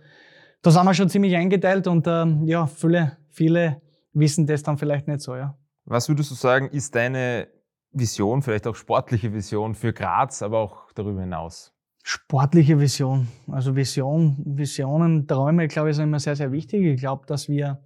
da 0.61 0.71
sind 0.71 0.85
wir 0.85 0.93
schon 0.93 1.09
ziemlich 1.09 1.35
eingeteilt 1.35 1.87
und 1.87 2.05
ähm, 2.07 2.45
ja, 2.45 2.67
viele, 2.67 3.17
viele 3.29 3.81
wissen 4.13 4.45
das 4.45 4.63
dann 4.63 4.77
vielleicht 4.77 5.07
nicht 5.07 5.21
so, 5.21 5.35
ja. 5.35 5.57
Was 5.85 6.07
würdest 6.07 6.31
du 6.31 6.35
sagen, 6.35 6.69
ist 6.69 6.95
deine 6.95 7.47
Vision, 7.91 8.41
vielleicht 8.41 8.67
auch 8.67 8.75
sportliche 8.75 9.33
Vision 9.33 9.75
für 9.75 9.93
Graz, 9.93 10.41
aber 10.41 10.59
auch 10.59 10.91
darüber 10.93 11.21
hinaus? 11.21 11.73
Sportliche 12.03 12.79
Vision. 12.79 13.27
Also 13.49 13.75
Vision, 13.75 14.37
Visionen, 14.45 15.27
Träume, 15.27 15.67
glaube 15.67 15.89
ich, 15.89 15.95
sind 15.95 16.05
immer 16.05 16.19
sehr, 16.19 16.35
sehr 16.35 16.51
wichtig. 16.51 16.83
Ich 16.83 16.99
glaube, 16.99 17.25
dass 17.27 17.47
wir 17.47 17.79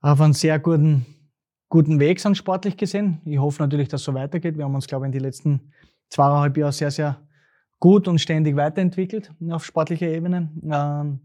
auf 0.00 0.20
einem 0.20 0.32
sehr 0.32 0.58
guten 0.58 1.06
guten 1.72 1.98
Weg 2.00 2.20
sind, 2.20 2.36
sportlich 2.36 2.76
gesehen. 2.76 3.22
Ich 3.24 3.38
hoffe 3.38 3.62
natürlich, 3.62 3.88
dass 3.88 4.02
es 4.02 4.04
so 4.04 4.12
weitergeht. 4.12 4.58
Wir 4.58 4.64
haben 4.64 4.74
uns, 4.74 4.86
glaube 4.86 5.06
ich, 5.06 5.08
in 5.08 5.12
den 5.12 5.22
letzten 5.22 5.72
zweieinhalb 6.10 6.54
Jahren 6.58 6.72
sehr, 6.72 6.90
sehr 6.90 7.22
gut 7.80 8.08
und 8.08 8.20
ständig 8.20 8.56
weiterentwickelt 8.56 9.32
auf 9.48 9.64
sportlicher 9.64 10.08
Ebene. 10.08 10.50
Ähm, 10.70 11.20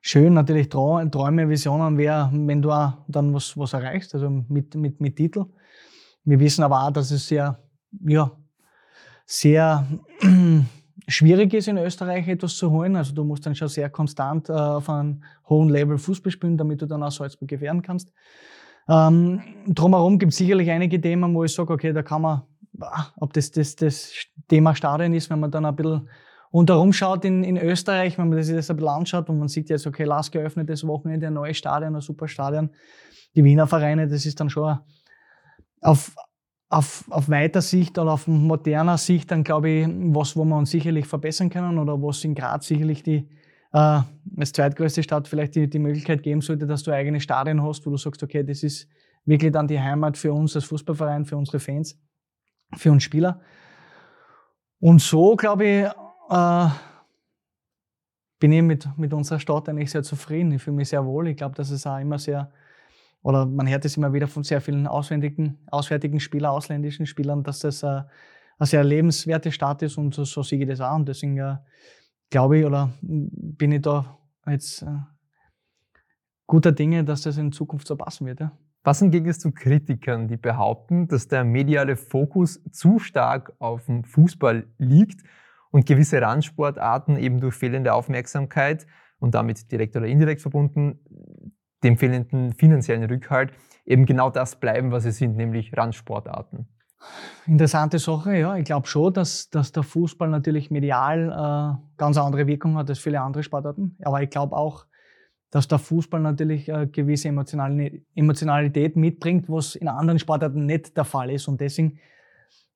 schön 0.00 0.34
natürlich 0.34 0.68
Träume, 0.70 1.48
Visionen 1.48 1.96
wäre, 1.96 2.28
wenn 2.32 2.60
du 2.60 2.72
auch 2.72 2.94
dann 3.06 3.32
was, 3.32 3.56
was 3.56 3.74
erreichst, 3.74 4.12
also 4.12 4.28
mit, 4.28 4.74
mit, 4.74 5.00
mit 5.00 5.14
Titel. 5.14 5.44
Wir 6.24 6.40
wissen 6.40 6.64
aber 6.64 6.82
auch, 6.82 6.90
dass 6.90 7.12
es 7.12 7.28
sehr, 7.28 7.62
ja, 8.08 8.32
sehr 9.24 9.86
schwierig 11.06 11.54
ist, 11.54 11.68
in 11.68 11.78
Österreich 11.78 12.26
etwas 12.26 12.56
zu 12.56 12.72
holen. 12.72 12.96
Also 12.96 13.14
du 13.14 13.22
musst 13.22 13.46
dann 13.46 13.54
schon 13.54 13.68
sehr 13.68 13.88
konstant 13.88 14.48
äh, 14.48 14.52
auf 14.52 14.90
einem 14.90 15.22
hohen 15.48 15.68
Level 15.68 15.96
Fußball 15.96 16.32
spielen, 16.32 16.58
damit 16.58 16.82
du 16.82 16.86
dann 16.86 17.04
auch 17.04 17.12
Salzburg 17.12 17.48
gewähren 17.48 17.82
kannst. 17.82 18.12
Ähm, 18.88 19.42
drumherum 19.66 20.18
gibt 20.18 20.32
es 20.32 20.38
sicherlich 20.38 20.70
einige 20.70 21.00
Themen, 21.00 21.34
wo 21.34 21.44
ich 21.44 21.54
sage, 21.54 21.72
okay, 21.72 21.92
da 21.92 22.02
kann 22.02 22.22
man, 22.22 22.42
ob 23.16 23.32
das, 23.32 23.50
das 23.50 23.76
das 23.76 24.12
Thema 24.48 24.74
Stadion 24.74 25.12
ist, 25.12 25.28
wenn 25.30 25.40
man 25.40 25.50
dann 25.50 25.66
ein 25.66 25.76
bisschen 25.76 26.08
rundherum 26.52 26.92
schaut 26.92 27.24
in, 27.24 27.44
in 27.44 27.58
Österreich, 27.58 28.16
wenn 28.18 28.30
man 28.30 28.42
sich 28.42 28.56
das 28.56 28.70
ein 28.70 28.76
bisschen 28.76 28.88
anschaut 28.88 29.28
und 29.28 29.38
man 29.38 29.48
sieht 29.48 29.68
jetzt, 29.68 29.86
okay, 29.86 30.04
Lask 30.04 30.32
geöffnetes 30.32 30.86
Wochenende, 30.86 31.26
ein 31.26 31.34
neues 31.34 31.58
Stadion, 31.58 31.94
ein 31.94 32.00
super 32.00 32.28
Stadion. 32.28 32.70
Die 33.36 33.44
Wiener 33.44 33.66
Vereine, 33.66 34.08
das 34.08 34.24
ist 34.24 34.40
dann 34.40 34.48
schon 34.48 34.78
auf, 35.82 36.14
auf, 36.70 37.04
auf 37.10 37.28
weiter 37.28 37.60
Sicht 37.60 37.98
oder 37.98 38.12
auf 38.12 38.26
moderner 38.26 38.96
Sicht 38.96 39.30
dann, 39.30 39.44
glaube 39.44 39.68
ich, 39.68 39.88
was, 39.88 40.34
wo 40.34 40.44
wir 40.44 40.56
uns 40.56 40.70
sicherlich 40.70 41.06
verbessern 41.06 41.50
können 41.50 41.78
oder 41.78 42.00
was 42.02 42.24
in 42.24 42.34
Graz 42.34 42.66
sicherlich 42.66 43.02
die, 43.02 43.28
äh, 43.72 44.00
als 44.36 44.52
zweitgrößte 44.52 45.02
Stadt 45.02 45.28
vielleicht 45.28 45.54
die, 45.54 45.68
die 45.68 45.78
Möglichkeit 45.78 46.22
geben 46.22 46.40
sollte, 46.40 46.66
dass 46.66 46.82
du 46.82 46.92
eigene 46.92 47.20
Stadien 47.20 47.62
hast, 47.62 47.84
wo 47.86 47.90
du 47.90 47.96
sagst, 47.96 48.22
okay, 48.22 48.42
das 48.42 48.62
ist 48.62 48.88
wirklich 49.24 49.52
dann 49.52 49.68
die 49.68 49.80
Heimat 49.80 50.16
für 50.16 50.32
uns 50.32 50.56
als 50.56 50.64
Fußballverein, 50.64 51.24
für 51.24 51.36
unsere 51.36 51.60
Fans, 51.60 51.98
für 52.76 52.90
uns 52.90 53.02
Spieler. 53.02 53.40
Und 54.80 55.02
so, 55.02 55.36
glaube 55.36 55.66
ich, 55.66 55.86
äh, 56.30 56.68
bin 58.38 58.52
ich 58.52 58.62
mit, 58.62 58.88
mit 58.96 59.12
unserer 59.12 59.40
Stadt 59.40 59.68
eigentlich 59.68 59.90
sehr 59.90 60.02
zufrieden. 60.02 60.52
Ich 60.52 60.62
fühle 60.62 60.76
mich 60.76 60.88
sehr 60.88 61.04
wohl. 61.04 61.28
Ich 61.28 61.36
glaube, 61.36 61.56
dass 61.56 61.70
es 61.70 61.86
auch 61.86 61.98
immer 61.98 62.18
sehr, 62.18 62.50
oder 63.22 63.46
man 63.46 63.68
hört 63.68 63.84
es 63.84 63.96
immer 63.96 64.12
wieder 64.12 64.28
von 64.28 64.44
sehr 64.44 64.60
vielen 64.60 64.86
auswärtigen, 64.86 65.58
auswärtigen 65.70 66.20
Spielern, 66.20 66.52
ausländischen 66.52 67.06
Spielern, 67.06 67.42
dass 67.42 67.60
das 67.60 67.82
äh, 67.82 67.86
eine 67.86 68.66
sehr 68.66 68.84
lebenswerte 68.84 69.52
Stadt 69.52 69.82
ist 69.82 69.98
und 69.98 70.14
so, 70.14 70.24
so 70.24 70.42
sehe 70.42 70.60
ich 70.60 70.68
das 70.68 70.80
auch. 70.80 70.94
Und 70.94 71.08
deswegen 71.08 71.38
äh, 71.38 71.56
glaube 72.30 72.58
ich 72.58 72.64
oder 72.64 72.90
bin 73.02 73.72
ich 73.72 73.82
da 73.82 74.18
jetzt 74.46 74.82
äh, 74.82 74.86
guter 76.46 76.72
Dinge, 76.72 77.04
dass 77.04 77.22
das 77.22 77.36
in 77.38 77.52
Zukunft 77.52 77.86
so 77.86 77.96
passen 77.96 78.26
wird. 78.26 78.40
Ja. 78.40 78.52
Was 78.84 79.02
entgegnest 79.02 79.44
du 79.44 79.52
Kritikern, 79.52 80.28
die 80.28 80.36
behaupten, 80.36 81.08
dass 81.08 81.28
der 81.28 81.44
mediale 81.44 81.96
Fokus 81.96 82.62
zu 82.72 82.98
stark 82.98 83.52
auf 83.58 83.86
dem 83.86 84.04
Fußball 84.04 84.66
liegt 84.78 85.22
und 85.70 85.86
gewisse 85.86 86.22
Randsportarten 86.22 87.18
eben 87.18 87.40
durch 87.40 87.54
fehlende 87.54 87.92
Aufmerksamkeit 87.92 88.86
und 89.18 89.34
damit 89.34 89.70
direkt 89.70 89.96
oder 89.96 90.06
indirekt 90.06 90.40
verbunden 90.40 91.00
dem 91.84 91.96
fehlenden 91.96 92.54
finanziellen 92.54 93.04
Rückhalt 93.04 93.52
eben 93.84 94.04
genau 94.04 94.30
das 94.30 94.56
bleiben, 94.56 94.90
was 94.90 95.04
sie 95.04 95.12
sind, 95.12 95.36
nämlich 95.36 95.76
Randsportarten? 95.76 96.68
Interessante 97.46 97.98
Sache, 97.98 98.36
ja. 98.36 98.56
Ich 98.56 98.64
glaube 98.64 98.86
schon, 98.86 99.12
dass, 99.12 99.50
dass 99.50 99.72
der 99.72 99.82
Fußball 99.82 100.28
natürlich 100.28 100.70
medial 100.70 101.30
äh, 101.30 101.96
ganz 101.96 102.18
andere 102.18 102.46
Wirkung 102.46 102.76
hat 102.76 102.90
als 102.90 102.98
viele 102.98 103.20
andere 103.20 103.42
Sportarten. 103.42 103.96
Aber 104.02 104.22
ich 104.22 104.30
glaube 104.30 104.56
auch, 104.56 104.86
dass 105.50 105.68
der 105.68 105.78
Fußball 105.78 106.20
natürlich 106.20 106.68
äh, 106.68 106.86
gewisse 106.86 107.28
Emotionalität 107.28 108.96
mitbringt, 108.96 109.48
was 109.48 109.76
in 109.76 109.88
anderen 109.88 110.18
Sportarten 110.18 110.66
nicht 110.66 110.96
der 110.96 111.04
Fall 111.04 111.30
ist. 111.30 111.48
Und 111.48 111.60
deswegen 111.60 111.98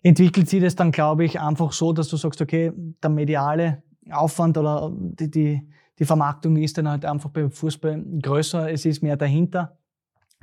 entwickelt 0.03 0.49
sich 0.49 0.63
das 0.63 0.75
dann, 0.75 0.91
glaube 0.91 1.25
ich, 1.25 1.39
einfach 1.39 1.73
so, 1.73 1.93
dass 1.93 2.09
du 2.09 2.17
sagst, 2.17 2.41
okay, 2.41 2.73
der 3.03 3.11
mediale 3.11 3.83
Aufwand 4.11 4.57
oder 4.57 4.91
die, 4.95 5.31
die, 5.31 5.69
die 5.99 6.05
Vermarktung 6.05 6.57
ist 6.57 6.79
dann 6.79 6.89
halt 6.89 7.05
einfach 7.05 7.31
beim 7.31 7.51
Fußball 7.51 8.03
größer. 8.23 8.71
Es 8.71 8.87
ist 8.87 9.03
mehr 9.03 9.17
dahinter, 9.17 9.77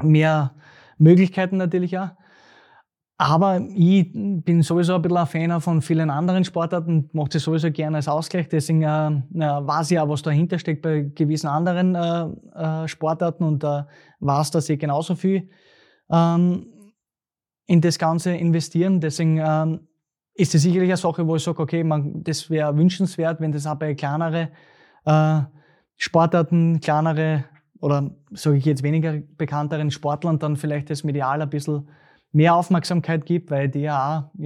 mehr 0.01 0.53
Möglichkeiten 0.97 1.57
natürlich 1.57 1.97
auch. 1.97 2.09
Aber 3.21 3.59
ich 3.75 4.13
bin 4.13 4.61
sowieso 4.61 4.95
ein 4.95 5.01
bisschen 5.01 5.17
ein 5.17 5.27
Fan 5.27 5.59
von 5.59 5.81
vielen 5.81 6.09
anderen 6.09 6.45
Sportarten, 6.45 7.09
mache 7.11 7.27
das 7.33 7.43
sowieso 7.43 7.69
gerne 7.69 7.97
als 7.97 8.07
Ausgleich. 8.07 8.47
Deswegen 8.47 8.83
äh, 8.83 8.87
weiß 8.87 9.91
ich 9.91 9.99
auch, 9.99 10.07
was 10.07 10.21
dahinter 10.21 10.57
steckt 10.57 10.81
bei 10.81 11.01
gewissen 11.13 11.47
anderen 11.47 11.95
äh, 11.95 12.83
äh, 12.83 12.87
Sportarten 12.87 13.43
und 13.43 13.61
äh, 13.65 13.83
weiß, 14.21 14.51
dass 14.51 14.69
ich 14.69 14.79
genauso 14.79 15.15
viel 15.15 15.49
ähm, 16.09 16.67
in 17.67 17.81
das 17.81 17.99
Ganze 17.99 18.31
investieren. 18.31 19.01
Deswegen 19.01 19.37
ähm, 19.37 19.81
ist 20.33 20.55
es 20.55 20.61
sicherlich 20.61 20.89
eine 20.89 20.95
Sache, 20.95 21.27
wo 21.27 21.35
ich 21.35 21.43
sage, 21.43 21.61
okay, 21.61 21.83
man, 21.83 22.23
das 22.23 22.49
wäre 22.49 22.77
wünschenswert, 22.77 23.41
wenn 23.41 23.51
das 23.51 23.67
auch 23.67 23.75
bei 23.75 23.95
kleineren 23.95 24.47
äh, 25.03 25.41
Sportarten, 25.97 26.79
kleinere 26.79 27.43
oder 27.81 28.11
sage 28.31 28.55
ich 28.55 28.63
jetzt 28.63 28.81
weniger 28.81 29.19
bekannteren 29.35 29.91
Sportlern 29.91 30.39
dann 30.39 30.55
vielleicht 30.55 30.89
das 30.89 31.03
medial 31.03 31.41
ein 31.41 31.49
bisschen 31.49 31.89
mehr 32.31 32.55
Aufmerksamkeit 32.55 33.25
gibt, 33.25 33.49
weil 33.51 33.69
die 33.69 33.81
ja 33.81 34.29
auch 34.35 34.39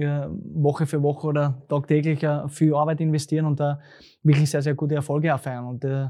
Woche 0.54 0.86
für 0.86 1.02
Woche 1.02 1.26
oder 1.26 1.62
tagtäglich 1.68 2.26
viel 2.48 2.74
Arbeit 2.74 3.00
investieren 3.00 3.46
und 3.46 3.60
da 3.60 3.80
wirklich 4.22 4.50
sehr, 4.50 4.62
sehr 4.62 4.74
gute 4.74 4.94
Erfolge 4.94 5.28
erfeiern. 5.28 5.66
Und 5.66 5.84
äh, 5.84 6.08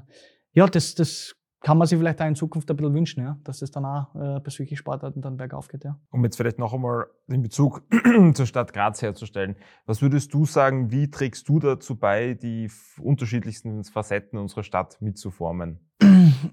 ja, 0.52 0.66
das, 0.66 0.94
das 0.94 1.34
kann 1.64 1.78
man 1.78 1.88
sich 1.88 1.98
vielleicht 1.98 2.20
auch 2.20 2.26
in 2.26 2.36
Zukunft 2.36 2.70
ein 2.70 2.76
bisschen 2.76 2.94
wünschen, 2.94 3.24
ja, 3.24 3.38
dass 3.42 3.62
es 3.62 3.70
dann 3.70 3.84
auch 3.86 4.14
äh, 4.14 4.38
bei 4.38 4.50
solchen 4.50 4.76
Sportarten 4.76 5.22
dann 5.22 5.36
bergauf 5.36 5.66
geht. 5.66 5.82
Ja. 5.82 5.98
Um 6.10 6.22
jetzt 6.22 6.36
vielleicht 6.36 6.58
noch 6.58 6.74
einmal 6.74 7.06
den 7.26 7.42
Bezug 7.42 7.82
zur 8.34 8.46
Stadt 8.46 8.72
Graz 8.72 9.02
herzustellen, 9.02 9.56
was 9.86 10.02
würdest 10.02 10.32
du 10.34 10.44
sagen, 10.44 10.90
wie 10.92 11.10
trägst 11.10 11.48
du 11.48 11.58
dazu 11.58 11.96
bei, 11.96 12.34
die 12.34 12.70
unterschiedlichsten 13.00 13.82
Facetten 13.82 14.38
unserer 14.38 14.62
Stadt 14.62 15.00
mitzuformen? 15.00 15.80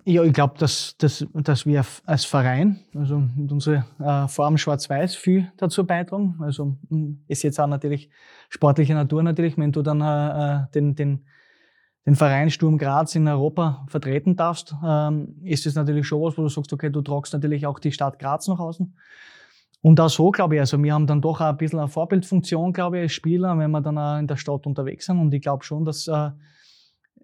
Ja, 0.05 0.24
ich 0.24 0.33
glaube, 0.33 0.55
dass, 0.57 0.95
dass, 0.98 1.25
dass 1.33 1.65
wir 1.65 1.86
als 2.05 2.25
Verein, 2.25 2.79
also 2.95 3.24
mit 3.36 3.51
unserer 3.51 3.86
äh, 4.00 4.27
Form 4.27 4.57
Schwarz-Weiß, 4.57 5.15
viel 5.15 5.51
dazu 5.57 5.86
beitragen. 5.86 6.38
Also 6.39 6.77
ist 7.27 7.43
jetzt 7.43 7.60
auch 7.60 7.67
natürlich 7.67 8.10
sportliche 8.50 8.93
Natur 8.93 9.24
natürlich, 9.24 9.57
wenn 9.57 9.71
du 9.71 9.81
dann 9.81 10.01
äh, 10.01 10.63
äh 10.63 10.71
den, 10.74 10.95
den 10.95 11.25
den 12.05 12.15
Verein 12.15 12.50
Sturm 12.50 12.77
Graz 12.77 13.15
in 13.15 13.27
Europa 13.27 13.86
vertreten 13.88 14.36
darfst, 14.36 14.75
ähm, 14.83 15.36
ist 15.43 15.65
es 15.65 15.75
natürlich 15.75 16.07
schon 16.07 16.21
was, 16.21 16.38
wo 16.38 16.41
du 16.41 16.50
sagst, 16.50 16.74
okay, 16.74 16.89
du 16.89 17.01
tragst 17.01 17.33
natürlich 17.33 17.65
auch 17.67 17.79
die 17.79 17.91
Stadt 17.91 18.17
Graz 18.17 18.48
nach 18.48 18.60
außen. 18.60 18.95
Und 19.83 20.00
auch 20.00 20.10
so, 20.10 20.31
glaube 20.31 20.55
ich, 20.55 20.62
also 20.62 20.81
wir 20.81 20.93
haben 20.93 21.07
dann 21.07 21.21
doch 21.21 21.41
auch 21.41 21.45
ein 21.45 21.57
bisschen 21.57 21.79
eine 21.79 21.88
Vorbildfunktion, 21.88 22.74
glaube 22.74 22.98
ich, 22.98 23.03
als 23.03 23.13
Spieler, 23.13 23.57
wenn 23.57 23.71
wir 23.71 23.81
dann 23.81 23.98
auch 23.98 24.19
in 24.19 24.27
der 24.27 24.38
Stadt 24.38 24.65
unterwegs 24.67 25.05
sind. 25.07 25.19
Und 25.19 25.33
ich 25.33 25.41
glaube 25.41 25.63
schon, 25.63 25.86
dass, 25.86 26.07
äh, 26.07 26.31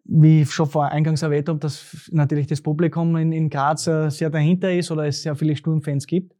wie 0.07 0.41
ich 0.41 0.51
schon 0.51 0.67
vor 0.67 0.85
eingangs 0.85 1.21
erwähnt 1.21 1.49
habe, 1.49 1.59
dass 1.59 2.09
natürlich 2.11 2.47
das 2.47 2.61
Publikum 2.61 3.15
in, 3.17 3.31
in 3.31 3.49
Graz 3.49 3.87
äh, 3.87 4.09
sehr 4.09 4.29
dahinter 4.29 4.73
ist 4.73 4.89
oder 4.91 5.05
es 5.05 5.21
sehr 5.21 5.35
viele 5.35 5.55
Sturmfans 5.55 6.07
gibt. 6.07 6.33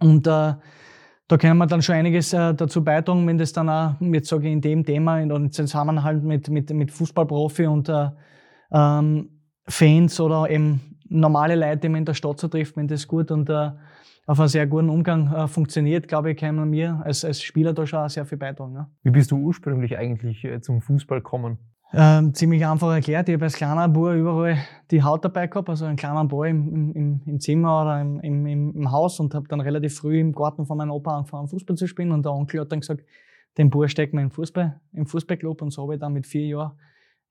Und 0.00 0.26
äh, 0.26 0.54
da 1.28 1.36
können 1.38 1.58
wir 1.58 1.66
dann 1.66 1.82
schon 1.82 1.94
einiges 1.94 2.32
äh, 2.32 2.52
dazu 2.54 2.82
beitragen, 2.82 3.26
wenn 3.26 3.38
das 3.38 3.52
dann 3.52 3.68
auch, 3.68 3.94
jetzt 4.00 4.28
sage 4.28 4.48
ich, 4.48 4.52
in 4.52 4.60
dem 4.60 4.84
Thema, 4.84 5.20
in, 5.20 5.30
in 5.30 5.52
Zusammenhalt 5.52 6.24
mit, 6.24 6.48
mit, 6.48 6.70
mit 6.70 6.90
Fußballprofi 6.90 7.66
und 7.66 7.88
äh, 7.88 8.08
ähm, 8.72 9.28
Fans 9.68 10.18
oder 10.20 10.50
eben 10.50 10.98
normale 11.08 11.54
Leute, 11.54 11.78
die 11.78 11.88
man 11.88 11.98
in 12.00 12.04
der 12.04 12.14
Stadt 12.14 12.40
so 12.40 12.48
trifft, 12.48 12.76
wenn 12.76 12.88
das 12.88 13.06
gut 13.06 13.30
und 13.30 13.48
äh, 13.48 13.70
auf 14.26 14.38
einen 14.38 14.48
sehr 14.48 14.66
guten 14.66 14.90
Umgang 14.90 15.32
äh, 15.32 15.46
funktioniert, 15.48 16.08
glaube 16.08 16.32
ich, 16.32 16.36
können 16.36 16.70
wir 16.72 17.00
als, 17.04 17.24
als 17.24 17.42
Spieler 17.42 17.72
da 17.72 17.86
schon 17.86 18.08
sehr 18.08 18.24
viel 18.24 18.38
beitragen. 18.38 18.74
Ja. 18.74 18.90
Wie 19.02 19.10
bist 19.10 19.30
du 19.30 19.36
ursprünglich 19.36 19.96
eigentlich 19.96 20.44
äh, 20.44 20.60
zum 20.60 20.80
Fußball 20.80 21.18
gekommen? 21.18 21.58
Ähm, 21.92 22.34
ziemlich 22.34 22.64
einfach 22.64 22.92
erklärt. 22.92 23.28
Ich 23.28 23.34
habe 23.34 23.44
als 23.44 23.54
kleiner 23.54 23.88
Bub 23.88 24.12
überall 24.12 24.58
die 24.90 25.02
Haut 25.02 25.24
dabei 25.24 25.48
gehabt, 25.48 25.68
also 25.68 25.86
einen 25.86 25.96
kleinen 25.96 26.28
Ball 26.28 26.48
im, 26.48 26.92
im, 26.94 27.22
im 27.26 27.40
Zimmer 27.40 27.82
oder 27.82 28.00
im, 28.00 28.20
im, 28.20 28.46
im 28.46 28.92
Haus 28.92 29.18
und 29.18 29.34
habe 29.34 29.48
dann 29.48 29.60
relativ 29.60 29.96
früh 29.96 30.20
im 30.20 30.32
Garten 30.32 30.66
von 30.66 30.78
meinem 30.78 30.92
Opa 30.92 31.18
angefangen, 31.18 31.48
Fußball 31.48 31.76
zu 31.76 31.88
spielen. 31.88 32.12
Und 32.12 32.24
der 32.24 32.32
Onkel 32.32 32.60
hat 32.60 32.70
dann 32.70 32.80
gesagt, 32.80 33.04
den 33.58 33.70
Bub 33.70 33.88
steckt 33.90 34.14
mir 34.14 34.22
im 34.22 34.30
Fußball, 34.30 34.80
im 34.92 35.06
Fußballclub. 35.06 35.62
Und 35.62 35.70
so 35.72 35.82
habe 35.82 35.94
ich 35.94 36.00
dann 36.00 36.12
mit 36.12 36.26
vier 36.26 36.46
Jahren 36.46 36.72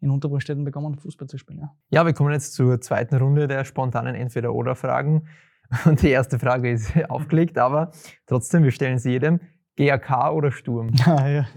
in 0.01 0.09
Unterbrunstetten 0.09 0.63
begonnen, 0.63 0.97
Fußball 0.97 1.27
zu 1.27 1.37
spielen. 1.37 1.59
Ja. 1.59 1.75
ja, 1.89 2.05
wir 2.05 2.13
kommen 2.13 2.31
jetzt 2.31 2.53
zur 2.53 2.79
zweiten 2.81 3.15
Runde 3.15 3.47
der 3.47 3.63
spontanen 3.65 4.15
Entweder-Oder-Fragen. 4.15 5.27
Und 5.85 6.01
die 6.01 6.09
erste 6.09 6.39
Frage 6.39 6.71
ist 6.71 6.93
aufgelegt, 7.09 7.57
aber 7.57 7.91
trotzdem, 8.25 8.63
wir 8.63 8.71
stellen 8.71 8.97
sie 8.97 9.11
jedem. 9.11 9.39
GAK 9.77 10.33
oder 10.33 10.51
Sturm? 10.51 10.91
Ah, 11.05 11.29
ja. 11.29 11.47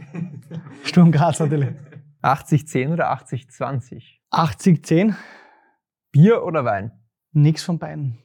Sturm 0.84 1.10
Graz 1.10 1.40
natürlich. 1.40 1.70
80-10 2.22 2.92
oder 2.92 3.12
80-20? 3.12 4.02
80-10. 4.30 5.14
Bier 6.12 6.44
oder 6.44 6.64
Wein? 6.64 6.92
Nix 7.32 7.62
von 7.62 7.78
beiden. 7.78 8.18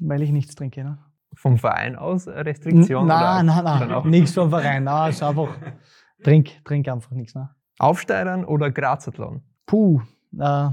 Weil 0.00 0.22
ich 0.22 0.30
nichts 0.30 0.54
trinke. 0.54 0.84
Ne? 0.84 0.98
Vom 1.34 1.58
Verein 1.58 1.96
aus 1.96 2.26
Restriktion? 2.26 3.06
Nein, 3.06 3.46
nein, 3.46 3.64
nein. 3.64 4.08
Nichts 4.08 4.34
vom 4.34 4.50
Verein. 4.50 4.84
Nein, 4.84 5.10
ist 5.10 5.22
einfach. 5.22 5.48
Trink, 6.24 6.64
trink 6.64 6.88
einfach 6.88 7.12
nichts. 7.12 7.34
Ne? 7.34 7.48
Aufsteigern 7.78 8.44
oder 8.44 8.70
Grazathlon? 8.70 9.42
Puh, 9.64 10.02
äh, 10.38 10.68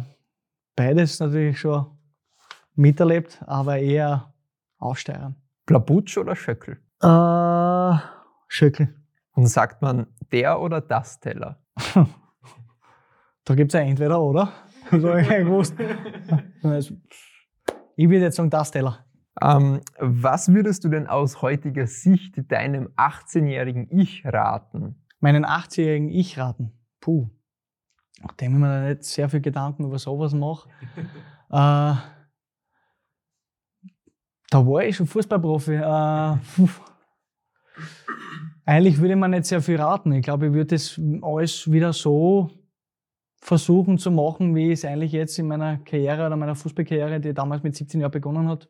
beides 0.75 1.19
natürlich 1.19 1.59
schon 1.59 1.85
miterlebt, 2.75 3.41
aber 3.45 3.77
eher 3.77 4.33
Aufsteigern. 4.77 5.35
Plabutsch 5.65 6.17
oder 6.17 6.35
Schöckel? 6.35 6.81
Äh, 7.01 7.97
Schöckel. 8.47 8.93
Und 9.31 9.47
sagt 9.47 9.81
man 9.81 10.07
der 10.31 10.59
oder 10.59 10.81
das 10.81 11.19
Teller? 11.19 11.59
Da 13.43 13.55
gibt 13.55 13.73
es 13.73 13.79
ja 13.79 13.85
entweder 13.85 14.21
oder. 14.21 14.51
So 14.89 15.13
ich 15.15 15.27
gewusst. 15.27 15.75
Ich 17.97 18.09
würde 18.09 18.21
jetzt 18.21 18.37
sagen, 18.37 18.49
das 18.49 18.71
Teller. 18.71 19.05
Ähm, 19.41 19.81
was 19.99 20.53
würdest 20.53 20.85
du 20.85 20.89
denn 20.89 21.07
aus 21.07 21.41
heutiger 21.41 21.87
Sicht 21.87 22.35
deinem 22.51 22.87
18-jährigen 22.95 23.89
Ich 23.91 24.23
raten? 24.25 25.03
Meinen 25.19 25.45
18-jährigen 25.45 26.09
Ich 26.09 26.37
raten? 26.37 26.71
Puh. 27.01 27.29
Nachdem 28.21 28.53
ich 28.53 28.59
mir 28.59 28.67
da 28.67 28.87
nicht 28.87 29.03
sehr 29.03 29.29
viel 29.29 29.41
Gedanken 29.41 29.83
über 29.83 29.99
sowas 29.99 30.33
mache. 30.33 30.69
äh, 31.49 31.95
da 34.49 34.65
war 34.65 34.83
ich 34.83 34.95
schon 34.95 35.07
Fußballprofi. 35.07 35.75
Äh, 35.75 36.37
eigentlich 38.67 38.99
würde 38.99 39.15
man 39.15 39.31
nicht 39.31 39.45
sehr 39.45 39.61
viel 39.61 39.79
raten. 39.79 40.11
Ich 40.11 40.23
glaube, 40.23 40.47
ich 40.47 40.53
würde 40.53 40.75
das 40.75 40.99
alles 41.21 41.71
wieder 41.71 41.93
so 41.93 42.51
versuchen 43.39 43.97
zu 43.97 44.11
machen, 44.11 44.55
wie 44.55 44.67
ich 44.67 44.79
es 44.79 44.85
eigentlich 44.85 45.13
jetzt 45.13 45.39
in 45.39 45.47
meiner 45.47 45.77
Karriere 45.77 46.27
oder 46.27 46.35
meiner 46.35 46.53
Fußballkarriere, 46.53 47.21
die 47.21 47.33
damals 47.33 47.63
mit 47.63 47.75
17 47.77 48.01
Jahren 48.01 48.11
begonnen 48.11 48.49
hat, 48.49 48.67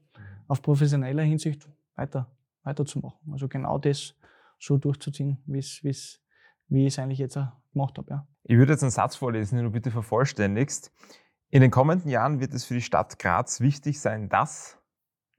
auf 0.47 0.61
professioneller 0.61 1.23
Hinsicht 1.23 1.67
weiter, 1.95 2.27
weiterzumachen. 2.63 3.33
Also 3.33 3.47
genau 3.47 3.79
das 3.79 4.13
so 4.59 4.77
durchzuziehen, 4.77 5.39
wie's, 5.47 5.79
wie's, 5.81 6.21
wie 6.67 6.85
ich 6.85 6.93
es 6.93 6.99
eigentlich 6.99 7.19
jetzt 7.19 7.39
gemacht 7.73 7.97
habe. 7.97 8.07
Ja. 8.11 8.27
Ich 8.43 8.55
würde 8.55 8.73
jetzt 8.73 8.83
einen 8.83 8.91
Satz 8.91 9.15
vorlesen, 9.15 9.55
den 9.55 9.65
du 9.65 9.71
bitte 9.71 9.89
vervollständigst. 9.89 10.91
In 11.49 11.61
den 11.61 11.71
kommenden 11.71 12.11
Jahren 12.11 12.39
wird 12.39 12.53
es 12.53 12.65
für 12.65 12.75
die 12.75 12.81
Stadt 12.81 13.17
Graz 13.17 13.61
wichtig 13.61 13.99
sein, 13.99 14.29
dass 14.29 14.77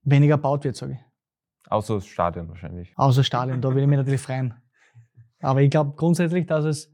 weniger 0.02 0.36
gebaut 0.36 0.64
wird, 0.64 0.74
sage 0.74 0.94
ich. 0.94 1.07
Außer 1.70 1.96
das 1.96 2.06
Stadion 2.06 2.48
wahrscheinlich. 2.48 2.92
Außer 2.96 3.20
das 3.20 3.26
Stadion, 3.26 3.60
da 3.60 3.75
will 3.75 3.82
ich 3.82 3.88
mich 3.88 3.98
natürlich 3.98 4.20
freuen. 4.20 4.54
Aber 5.40 5.62
ich 5.62 5.70
glaube 5.70 5.94
grundsätzlich, 5.96 6.46
dass 6.46 6.64
es, 6.64 6.92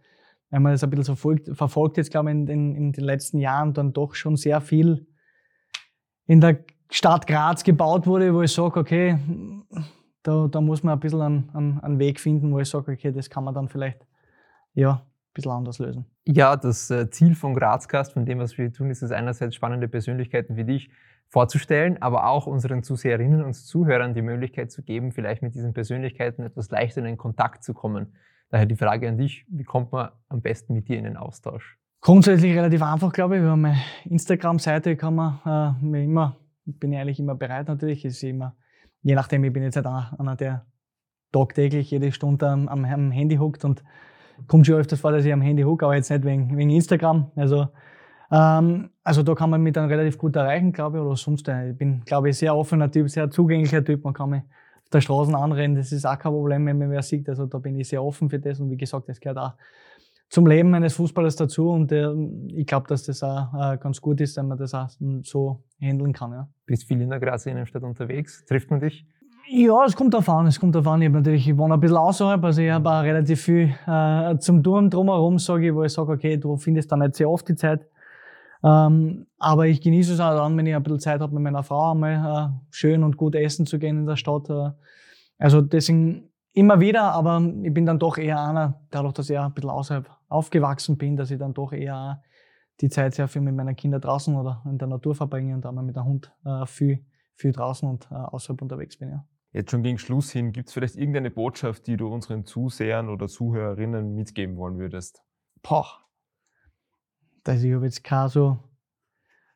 wenn 0.51 0.63
man 0.63 0.73
das 0.73 0.85
ein 0.85 0.91
bisschen 0.91 1.05
verfolgt, 1.05 1.57
verfolgt 1.57 1.97
jetzt, 1.97 2.11
glaube 2.11 2.31
ich, 2.31 2.37
in, 2.37 2.47
in, 2.49 2.75
in 2.75 2.93
den 2.93 3.05
letzten 3.05 3.39
Jahren 3.39 3.73
dann 3.73 3.93
doch 3.93 4.15
schon 4.15 4.37
sehr 4.37 4.61
viel 4.61 5.07
in 6.27 6.41
der 6.41 6.65
Stadt 6.91 7.27
Graz 7.27 7.65
gebaut 7.65 8.07
wurde, 8.07 8.35
wo 8.35 8.43
ich 8.43 8.53
sage, 8.53 8.79
okay, 8.79 9.19
da, 10.23 10.49
da 10.49 10.61
muss 10.61 10.83
man 10.83 10.95
ein 10.95 11.01
bisschen 11.01 11.21
einen, 11.21 11.51
einen, 11.55 11.81
einen 11.81 11.99
Weg 11.99 12.21
finden, 12.21 12.53
wo 12.53 12.59
ich 12.61 12.69
sage, 12.69 12.93
okay, 12.93 13.13
das 13.13 13.31
kann 13.31 13.45
man 13.45 13.55
dann 13.55 13.69
vielleicht 13.69 14.07
ja, 14.75 14.93
ein 14.93 15.33
bisschen 15.35 15.53
anders 15.53 15.79
lösen. 15.79 16.07
Ja, 16.27 16.57
das 16.57 16.91
äh, 16.91 17.11
Ziel 17.11 17.35
von 17.35 17.55
Grazcast, 17.55 18.13
von 18.13 18.25
dem, 18.25 18.39
was 18.39 18.57
wir 18.57 18.73
tun, 18.73 18.91
ist 18.91 19.03
es 19.03 19.11
einerseits 19.11 19.55
spannende 19.55 19.89
Persönlichkeiten 19.89 20.57
wie 20.57 20.65
dich 20.65 20.91
vorzustellen, 21.35 22.01
aber 22.01 22.29
auch 22.29 22.47
unseren 22.47 22.85
Zuseherinnen 22.85 23.43
und 23.43 23.55
Zuhörern 23.55 24.15
die 24.15 24.23
Möglichkeit 24.23 24.71
zu 24.71 24.85
geben, 24.85 25.11
vielleicht 25.11 25.43
mit 25.43 25.57
diesen 25.57 25.75
Persönlichkeiten 25.75 26.45
etwas 26.45 26.71
leichter 26.71 27.05
in 27.05 27.17
Kontakt 27.17 27.65
zu 27.65 27.75
kommen. 27.75 28.15
Daher 28.51 28.67
die 28.67 28.77
Frage 28.77 29.09
an 29.09 29.19
dich, 29.19 29.45
wie 29.49 29.65
kommt 29.65 29.91
man 29.91 30.11
am 30.29 30.43
besten 30.43 30.75
mit 30.75 30.89
dir 30.89 30.97
in 30.97 31.03
den 31.03 31.17
Austausch? 31.17 31.77
Grundsätzlich 32.01 32.57
relativ 32.57 32.83
einfach, 32.83 33.13
glaube 33.13 33.37
ich. 33.37 33.43
Wir 33.43 33.51
haben 33.51 33.65
eine 33.65 33.79
Instagram-Seite, 34.05 34.95
kann 34.95 35.17
man 35.17 35.41
äh, 35.85 36.05
immer, 36.05 36.37
bin 36.67 36.93
ich 36.93 37.01
eigentlich 37.01 37.19
immer 37.19 37.35
bereit 37.35 37.67
natürlich. 37.67 38.05
Ist 38.05 38.23
immer, 38.23 38.55
je 39.03 39.17
nachdem, 39.17 39.43
ich 39.43 39.53
bin 39.53 39.65
jetzt 39.65 39.75
halt 39.75 39.87
einer, 39.87 40.37
der 40.37 40.67
tagtäglich 41.33 41.91
jede 41.91 42.13
Stunde 42.13 42.49
am, 42.49 42.69
am, 42.69 43.11
Handy 43.11 43.37
huckt 43.37 43.65
und 43.65 43.83
kommt 44.47 44.67
schon 44.67 44.77
öfters 44.77 45.01
vor, 45.01 45.11
dass 45.11 45.25
ich 45.25 45.33
am 45.33 45.43
Handy 45.43 45.65
hucke, 45.65 45.85
aber 45.85 45.97
jetzt 45.97 46.11
nicht 46.11 46.25
wegen, 46.25 46.57
wegen 46.57 46.71
Instagram. 46.71 47.33
Also, 47.35 47.67
ähm, 48.35 48.91
also 49.05 49.23
da 49.23 49.35
kann 49.35 49.51
man 49.51 49.63
mich 49.63 49.75
dann 49.75 49.89
relativ 49.89 50.19
gut 50.19 50.35
erreichen, 50.35 50.73
glaube 50.73 50.99
ich, 50.99 51.05
oder 51.05 51.17
sonst. 51.17 51.49
Äh, 51.49 51.71
ich 51.71 51.77
bin, 51.77 52.03
glaube 52.05 52.31
ich, 52.31 52.39
sehr 52.39 52.57
offener 52.57 52.91
Typ, 52.91 53.09
sehr 53.09 53.31
zugänglicher 53.31 53.85
Typ. 53.85 54.03
Man 54.03 54.13
kann 54.13 54.31
mich 54.31 54.43
der 54.93 55.01
Straßen 55.01 55.35
anrennen, 55.35 55.77
das 55.77 55.93
ist 55.93 56.05
auch 56.05 56.19
kein 56.19 56.33
Problem, 56.33 56.67
wenn 56.67 56.79
man 56.79 56.91
wer 56.91 57.03
sieht. 57.03 57.29
Also 57.29 57.47
da 57.47 57.59
bin 57.59 57.79
ich 57.79 57.89
sehr 57.89 58.03
offen 58.03 58.29
für 58.29 58.39
das 58.39 58.61
und 58.61 58.71
wie 58.71 58.77
gesagt, 58.77 59.09
das 59.09 59.21
gehört 59.21 59.39
auch 59.39 59.53
zum 60.29 60.47
Leben 60.47 60.75
eines 60.75 60.95
Fußballers 60.95 61.37
dazu 61.37 61.71
und 61.71 61.93
äh, 61.93 62.13
ich 62.49 62.67
glaube, 62.67 62.89
dass 62.89 63.05
das 63.05 63.23
auch 63.23 63.53
äh, 63.55 63.77
ganz 63.77 64.01
gut 64.01 64.21
ist, 64.21 64.37
wenn 64.37 64.49
man 64.49 64.59
das 64.59 64.75
auch 64.75 64.89
so 65.23 65.63
handeln 65.81 66.13
kann. 66.13 66.33
Ja. 66.33 66.49
Bist 66.67 66.85
viel 66.85 67.01
in 67.01 67.11
der 67.11 67.21
Graz 67.21 67.47
Innenstadt 67.47 67.83
unterwegs? 67.83 68.45
Trifft 68.47 68.71
man 68.71 68.81
dich? 68.81 69.07
Ja, 69.49 69.85
es 69.85 69.95
kommt 69.95 70.15
darauf 70.15 70.29
an. 70.29 70.47
Es 70.47 70.59
kommt 70.59 70.75
darauf 70.75 70.89
an. 70.89 71.03
Ich, 71.03 71.11
natürlich, 71.11 71.49
ich 71.49 71.57
wohne 71.57 71.75
ein 71.75 71.81
bisschen 71.81 71.99
außerhalb, 71.99 72.43
also 72.43 72.63
ich 72.63 72.71
habe 72.71 72.89
auch 72.89 73.03
relativ 73.03 73.43
viel 73.43 73.75
äh, 73.87 74.39
zum 74.39 74.63
Turm 74.63 74.91
drumherum, 74.91 75.39
sage 75.39 75.69
ich, 75.69 75.75
wo 75.75 75.85
ich 75.85 75.93
sage, 75.93 76.13
okay, 76.13 76.37
du 76.37 76.57
findest 76.57 76.91
da 76.91 76.97
nicht 76.97 77.15
sehr 77.15 77.29
oft 77.29 77.49
die 77.49 77.55
Zeit. 77.55 77.87
Ähm, 78.65 79.27
aber 79.39 79.67
ich 79.67 79.83
genieße 79.83 80.15
es 80.15 80.21
auch 80.21 80.35
dann, 80.35 80.57
wenn 80.57 80.65
ich 80.67 80.75
ein 80.75 80.83
bisschen 80.83 81.01
Zeit 81.01 81.21
habe, 81.21 81.35
mit 81.35 81.43
meiner 81.43 81.63
Frau 81.63 81.93
einmal 81.93 82.15
äh, 82.15 82.67
schön 82.71 83.05
und 83.05 83.19
gut 83.19 83.35
essen 83.35 83.67
zu 83.67 83.79
gehen 83.79 83.99
in 83.99 84.07
der 84.07 84.17
Stadt. 84.17 84.49
Äh. 84.49 84.71
Also 85.37 85.61
deswegen 85.61 86.31
immer 86.55 86.81
wieder, 86.81 87.13
aber 87.13 87.43
ich 87.63 87.75
bin 87.75 87.85
dann 87.85 87.99
doch 87.99 88.17
eher 88.17 88.41
einer, 88.41 88.81
dadurch, 88.91 89.13
dass 89.13 89.29
ich 89.29 89.39
ein 89.39 89.53
bisschen 89.53 89.71
außerhalb 89.71 90.09
aufgewachsen 90.29 90.97
bin, 90.97 91.17
dass 91.17 91.31
ich 91.31 91.39
dann 91.39 91.53
doch 91.53 91.73
eher 91.73 92.23
die 92.81 92.89
Zeit 92.89 93.15
sehr 93.15 93.29
viel 93.29 93.43
mit 93.43 93.55
meinen 93.55 93.77
Kindern 93.77 94.01
draußen 94.01 94.35
oder 94.35 94.63
in 94.65 94.79
der 94.79 94.89
Natur 94.89 95.15
verbringe 95.15 95.55
und 95.55 95.67
einmal 95.67 95.85
mit 95.85 95.97
dem 95.97 96.05
Hund 96.05 96.33
äh, 96.47 96.65
viel, 96.65 97.05
viel 97.35 97.53
draußen 97.53 97.87
und 97.87 98.09
äh, 98.11 98.15
außerhalb 98.15 98.63
unterwegs 98.63 98.97
bin. 98.97 99.11
Ja. 99.11 99.27
Jetzt 99.53 99.73
schon 99.73 99.83
gegen 99.83 99.99
Schluss 99.99 100.33
hin, 100.33 100.53
gibt 100.53 100.69
es 100.69 100.75
vielleicht 100.75 100.97
irgendeine 100.97 101.31
Botschaft, 101.31 101.87
die 101.87 101.97
du 101.97 102.09
unseren 102.09 102.45
Zusehern 102.45 103.11
oder 103.11 103.29
Zuhörerinnen 103.29 104.15
mitgeben 104.15 104.57
wollen 104.57 104.79
würdest? 104.79 105.23
Boah, 105.63 105.87
also 107.49 107.67
ich 107.67 107.75
habe 107.75 107.85
jetzt 107.85 108.03
keine 108.05 108.29
so, 108.29 108.59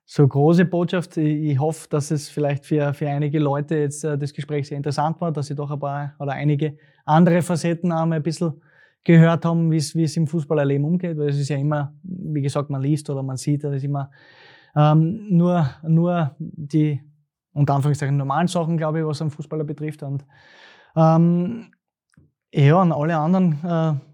so 0.05 0.27
große 0.27 0.65
Botschaft. 0.65 1.17
Ich 1.17 1.59
hoffe, 1.59 1.89
dass 1.89 2.11
es 2.11 2.29
vielleicht 2.29 2.65
für, 2.65 2.95
für 2.95 3.09
einige 3.09 3.39
Leute 3.39 3.77
jetzt 3.77 4.05
äh, 4.05 4.17
das 4.17 4.33
Gespräch 4.33 4.69
sehr 4.69 4.77
interessant 4.77 5.21
war, 5.21 5.33
dass 5.33 5.47
sie 5.47 5.55
doch 5.55 5.71
ein 5.71 5.79
paar 5.79 6.15
oder 6.19 6.33
einige 6.33 6.77
andere 7.05 7.43
Facetten 7.43 7.93
auch 7.93 8.07
mal 8.07 8.17
ein 8.17 8.23
bisschen 8.23 8.61
gehört 9.05 9.45
haben, 9.45 9.71
wie 9.71 9.77
es, 9.77 10.17
im 10.17 10.27
Fußballerleben 10.27 10.85
umgeht. 10.85 11.17
Weil 11.19 11.29
es 11.29 11.39
ist 11.39 11.49
ja 11.49 11.57
immer, 11.57 11.95
wie 12.03 12.43
gesagt, 12.43 12.71
man 12.71 12.83
liest 12.83 13.09
oder 13.11 13.23
man 13.23 13.37
sieht, 13.37 13.65
das 13.65 13.77
ist 13.77 13.85
immer 13.85 14.11
ähm, 14.77 15.27
nur, 15.31 15.69
nur 15.83 16.37
die 16.39 17.01
unter 17.53 17.75
Anführungszeichen 17.75 18.17
normalen 18.17 18.47
Sachen, 18.47 18.77
glaube 18.77 19.01
ich, 19.01 19.05
was 19.05 19.21
einen 19.21 19.31
Fußballer 19.31 19.65
betrifft. 19.65 20.03
Und 20.03 20.25
ähm, 20.97 21.73
ja, 22.53 22.81
an 22.81 22.93
alle 22.93 23.17
anderen 23.17 23.59
äh, 23.65 24.08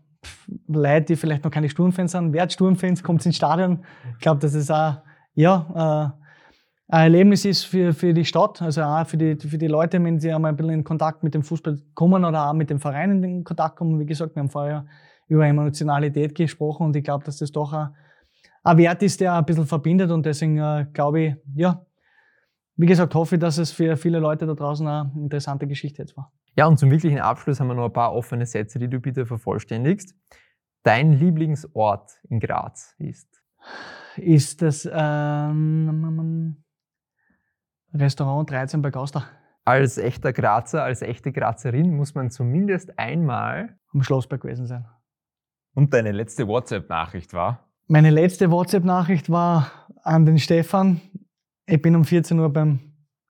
Leute, 0.67 1.07
die 1.07 1.17
vielleicht 1.17 1.45
noch 1.45 1.51
keine 1.51 1.69
Sturmfans 1.69 2.13
sind, 2.13 2.33
werdet 2.33 2.53
Sturmfans, 2.53 3.03
kommt 3.03 3.25
ins 3.27 3.37
Stadion. 3.37 3.85
Ich 4.13 4.21
glaube, 4.21 4.41
dass 4.41 4.55
es 4.55 4.71
auch 4.71 4.97
ja, 5.35 6.15
äh, 6.15 6.25
ein 6.89 7.03
Erlebnis 7.05 7.45
ist 7.45 7.65
für, 7.65 7.93
für 7.93 8.13
die 8.13 8.25
Stadt, 8.25 8.61
also 8.61 8.83
auch 8.83 9.07
für 9.07 9.17
die, 9.17 9.37
für 9.37 9.59
die 9.59 9.67
Leute, 9.67 10.03
wenn 10.03 10.21
sie 10.21 10.33
einmal 10.33 10.53
ein 10.53 10.57
bisschen 10.57 10.73
in 10.73 10.85
Kontakt 10.85 11.23
mit 11.23 11.35
dem 11.35 11.43
Fußball 11.43 11.79
kommen 11.95 12.25
oder 12.25 12.51
auch 12.51 12.53
mit 12.53 12.71
dem 12.71 12.79
Verein 12.79 13.23
in 13.23 13.45
Kontakt 13.45 13.77
kommen. 13.77 13.99
Wie 13.99 14.07
gesagt, 14.07 14.35
wir 14.37 14.41
haben 14.41 14.51
vorher 14.51 14.87
über 15.27 15.47
Emotionalität 15.47 16.35
gesprochen 16.35 16.87
und 16.87 16.97
ich 16.97 17.03
glaube, 17.03 17.25
dass 17.25 17.39
das 17.39 17.51
doch 17.51 17.73
ein, 17.73 17.95
ein 18.63 18.79
Wert 18.79 19.03
ist, 19.03 19.21
der 19.21 19.35
ein 19.35 19.45
bisschen 19.45 19.67
verbindet 19.67 20.11
und 20.11 20.27
deswegen 20.27 20.59
äh, 20.59 20.87
glaube 20.93 21.21
ich, 21.21 21.35
ja, 21.55 21.85
wie 22.77 22.87
gesagt, 22.87 23.15
hoffe 23.15 23.37
ich, 23.37 23.41
dass 23.41 23.59
es 23.59 23.71
für 23.71 23.97
viele 23.97 24.19
Leute 24.19 24.47
da 24.47 24.55
draußen 24.55 24.87
eine 24.87 25.11
interessante 25.17 25.67
Geschichte 25.67 26.03
jetzt 26.03 26.17
war. 26.17 26.33
Ja, 26.57 26.67
und 26.67 26.79
zum 26.79 26.91
wirklichen 26.91 27.19
Abschluss 27.19 27.59
haben 27.61 27.69
wir 27.69 27.75
noch 27.75 27.87
ein 27.87 27.93
paar 27.93 28.15
offene 28.15 28.47
Sätze, 28.47 28.79
die 28.79 28.89
du 28.89 29.01
bitte 29.01 29.27
vervollständigst. 29.27 30.15
Dein 30.85 31.13
Lieblingsort 31.13 32.13
in 32.29 32.41
Graz 32.41 32.95
ist? 32.99 33.43
Ist 34.17 34.63
das 34.63 34.89
ähm, 34.93 36.57
Restaurant 37.95 38.51
13 38.51 38.83
bei 38.83 38.91
Gauster. 38.91 39.25
Als 39.65 39.99
echter 39.99 40.33
Grazer, 40.33 40.83
als 40.83 41.01
echte 41.01 41.33
Grazerin 41.33 41.97
muss 41.97 42.15
man 42.15 42.31
zumindest 42.31 42.99
einmal 42.99 43.79
am 43.93 44.03
Schlossberg 44.03 44.43
gewesen 44.43 44.67
sein. 44.67 44.85
Und 45.75 45.95
deine 45.95 46.13
letzte 46.13 46.47
WhatsApp-Nachricht 46.47 47.33
war? 47.33 47.71
Meine 47.87 48.11
letzte 48.11 48.51
WhatsApp-Nachricht 48.51 49.31
war 49.31 49.71
an 50.03 50.27
den 50.27 50.39
Stefan. 50.39 51.01
Ich 51.67 51.81
bin 51.81 51.97
um 51.97 52.05
14 52.05 52.39
Uhr 52.39 52.53
beim 52.53 52.81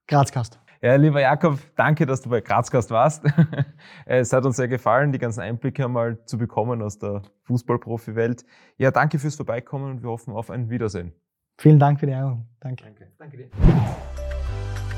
Grazkast. 0.09 0.61
Ja, 0.85 0.97
lieber 0.97 1.23
Jakob, 1.23 1.59
danke, 1.77 2.05
dass 2.05 2.21
du 2.21 2.29
bei 2.29 2.43
Grazgast 2.43 2.91
warst. 2.91 3.25
es 4.05 4.35
hat 4.35 4.45
uns 4.45 4.57
sehr 4.57 4.69
gefallen, 4.69 5.13
die 5.13 5.19
ganzen 5.19 5.41
Einblicke 5.41 5.83
einmal 5.83 6.23
zu 6.27 6.37
bekommen 6.37 6.83
aus 6.83 6.99
der 6.99 7.23
Fußballprofi-Welt. 7.45 8.45
Ja, 8.77 8.91
danke 8.91 9.19
fürs 9.19 9.35
Vorbeikommen 9.35 9.93
und 9.93 10.03
wir 10.03 10.11
hoffen 10.11 10.35
auf 10.35 10.51
ein 10.51 10.69
Wiedersehen. 10.69 11.15
Vielen 11.57 11.79
Dank 11.79 12.01
für 12.01 12.07
die 12.07 12.13
Einladung. 12.13 12.47
Danke. 12.61 12.85
Danke, 12.85 13.09
danke 13.17 13.37
dir. 13.39 13.49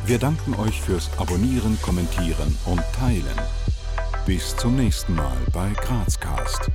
Wir 0.07 0.19
danken 0.19 0.57
euch 0.57 0.83
fürs 0.83 1.09
Abonnieren, 1.21 1.79
Kommentieren 1.83 2.53
und 2.67 2.83
Teilen. 2.93 3.41
Bis 4.27 4.57
zum 4.57 4.75
nächsten 4.75 5.15
Mal 5.15 5.37
bei 5.53 5.71
Grazcast. 5.75 6.69